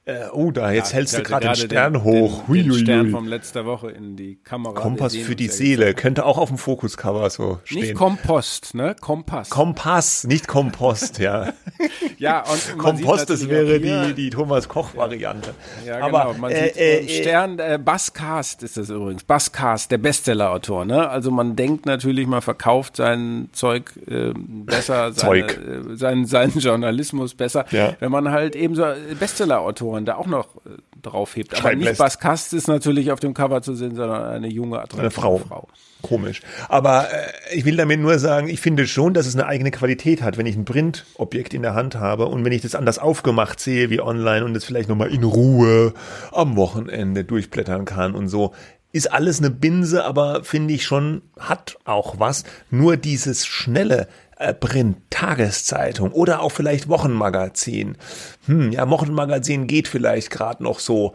[0.08, 2.46] Äh, oh, da, jetzt ja, hältst du gerade den Stern den, hoch.
[2.48, 4.74] Den, den Stern vom letzter Woche in die Kamera.
[4.74, 5.94] Kompass für die Seele.
[5.96, 7.82] Könnte auch auf dem Fokuscover so stehen.
[7.82, 8.96] Nicht Kompost, ne?
[9.02, 9.50] Kompass.
[9.50, 11.52] Kompass, nicht Kompost, ja.
[12.20, 15.54] ja, und Kompost, das wäre die, die Thomas Koch-Variante.
[15.86, 16.18] Ja, genau.
[16.18, 19.26] Aber, man äh, sieht äh, Stern, äh, Basscast ist das übrigens.
[19.26, 21.10] Basscast, der Bestseller-Autor, ne?
[21.10, 25.58] Also man denkt natürlich, man verkauft sein Zeug äh, besser, seine, Zeug.
[25.58, 27.98] Äh, seinen, seinen Journalismus besser, ja.
[28.00, 28.86] wenn man halt eben so
[29.20, 30.70] Bestseller-Autor man da auch noch äh,
[31.02, 31.58] drauf hebt.
[31.58, 35.02] Aber nicht Bas Kast ist natürlich auf dem Cover zu sehen, sondern eine junge, attraktive
[35.02, 35.38] eine Frau.
[35.40, 35.68] Frau.
[36.04, 36.42] Komisch.
[36.70, 40.22] Aber äh, ich will damit nur sagen, ich finde schon, dass es eine eigene Qualität
[40.22, 43.60] hat, wenn ich ein Printobjekt in der Hand habe und wenn ich das anders aufgemacht
[43.60, 45.94] sehe wie online und das vielleicht nochmal in Ruhe
[46.32, 48.54] am Wochenende durchblättern kann und so.
[48.94, 52.46] Ist alles eine Binse, aber finde ich schon, hat auch was.
[52.70, 54.08] Nur dieses schnelle,
[54.40, 57.98] äh, Print, Tageszeitung oder auch vielleicht Wochenmagazin.
[58.46, 61.14] Hm, ja, Wochenmagazin geht vielleicht gerade noch so.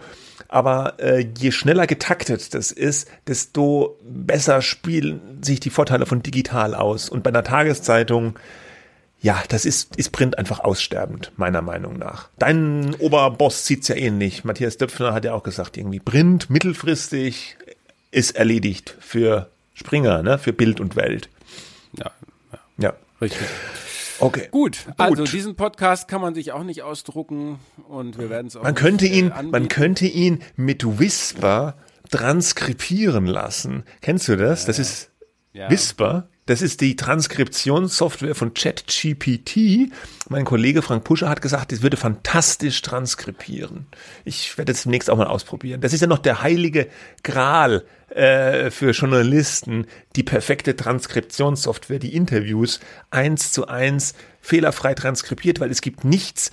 [0.49, 6.75] Aber äh, je schneller getaktet das ist, desto besser spielen sich die Vorteile von digital
[6.75, 7.09] aus.
[7.09, 8.39] Und bei einer Tageszeitung,
[9.21, 12.29] ja, das ist, ist Print einfach aussterbend, meiner Meinung nach.
[12.39, 14.45] Dein Oberboss sieht's ja ähnlich.
[14.45, 17.57] Matthias Döpfner hat ja auch gesagt, irgendwie Print mittelfristig
[18.11, 21.31] ist erledigt für Springer, ne, für Bild und Welt.
[21.99, 22.11] Ja,
[22.53, 22.59] ja.
[22.79, 22.93] ja.
[23.23, 23.47] Richtig.
[24.19, 24.49] Okay.
[24.51, 25.33] Gut, also Gut.
[25.33, 27.59] diesen Podcast kann man sich auch nicht ausdrucken
[27.89, 31.77] und wir werden es auch Man könnte nicht, ihn, äh, man könnte ihn mit Whisper
[32.11, 33.85] transkribieren lassen.
[34.01, 34.67] Kennst du das?
[34.67, 35.11] Das ist
[35.53, 35.71] ja.
[35.71, 36.29] Whisper.
[36.47, 39.93] Das ist die Transkriptionssoftware von ChatGPT.
[40.29, 43.87] Mein Kollege Frank Puscher hat gesagt, das würde fantastisch transkribieren.
[44.25, 45.81] Ich werde das demnächst auch mal ausprobieren.
[45.81, 46.89] Das ist ja noch der heilige
[47.23, 49.87] Gral äh, für Journalisten,
[50.17, 52.81] die perfekte Transkriptionssoftware, die Interviews
[53.11, 56.51] eins zu eins fehlerfrei transkribiert, weil es gibt nichts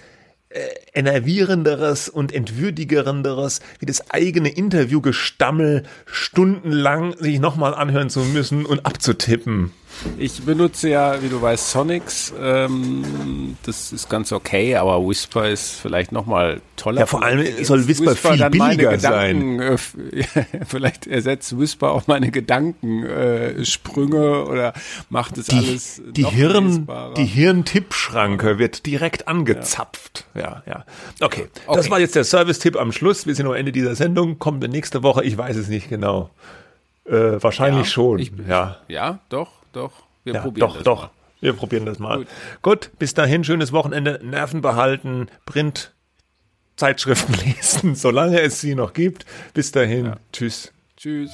[0.50, 8.86] äh, enervierenderes und entwürdigerenderes, wie das eigene Interviewgestammel stundenlang sich nochmal anhören zu müssen und
[8.86, 9.72] abzutippen.
[10.18, 12.34] Ich benutze ja, wie du weißt, Sonics.
[12.42, 17.02] Ähm, das ist ganz okay, aber Whisper ist vielleicht nochmal toller.
[17.02, 19.60] Ja, vor allem soll Whisper, Whisper viel billiger sein.
[19.60, 19.78] Äh,
[20.68, 24.74] vielleicht ersetzt Whisper auch meine Gedankensprünge äh, oder
[25.10, 26.88] macht es die, alles die Hirn,
[27.18, 30.26] Die Hirntippschranke wird direkt angezapft.
[30.34, 30.62] Ja, ja.
[30.66, 30.86] ja.
[31.20, 31.50] Okay.
[31.66, 31.76] okay.
[31.76, 33.28] das war jetzt der Service-Tipp am Schluss.
[33.28, 34.40] Wir sind am Ende dieser Sendung.
[34.40, 35.24] Kommt nächste Woche.
[35.26, 36.30] Ich weiß es nicht genau.
[37.06, 38.20] Äh, wahrscheinlich ja, schon.
[38.20, 38.78] Ich, ja.
[38.88, 39.92] ja, doch doch.
[40.24, 41.02] Wir ja, probieren doch, das doch.
[41.04, 41.12] Mal.
[41.42, 42.18] Wir probieren das mal.
[42.18, 42.28] Gut.
[42.62, 45.94] Gut, bis dahin, schönes Wochenende, Nerven behalten, Print,
[46.76, 49.26] Zeitschriften lesen, solange es sie noch gibt.
[49.54, 50.18] Bis dahin, ja.
[50.32, 50.74] tschüss.
[50.98, 51.32] Tschüss.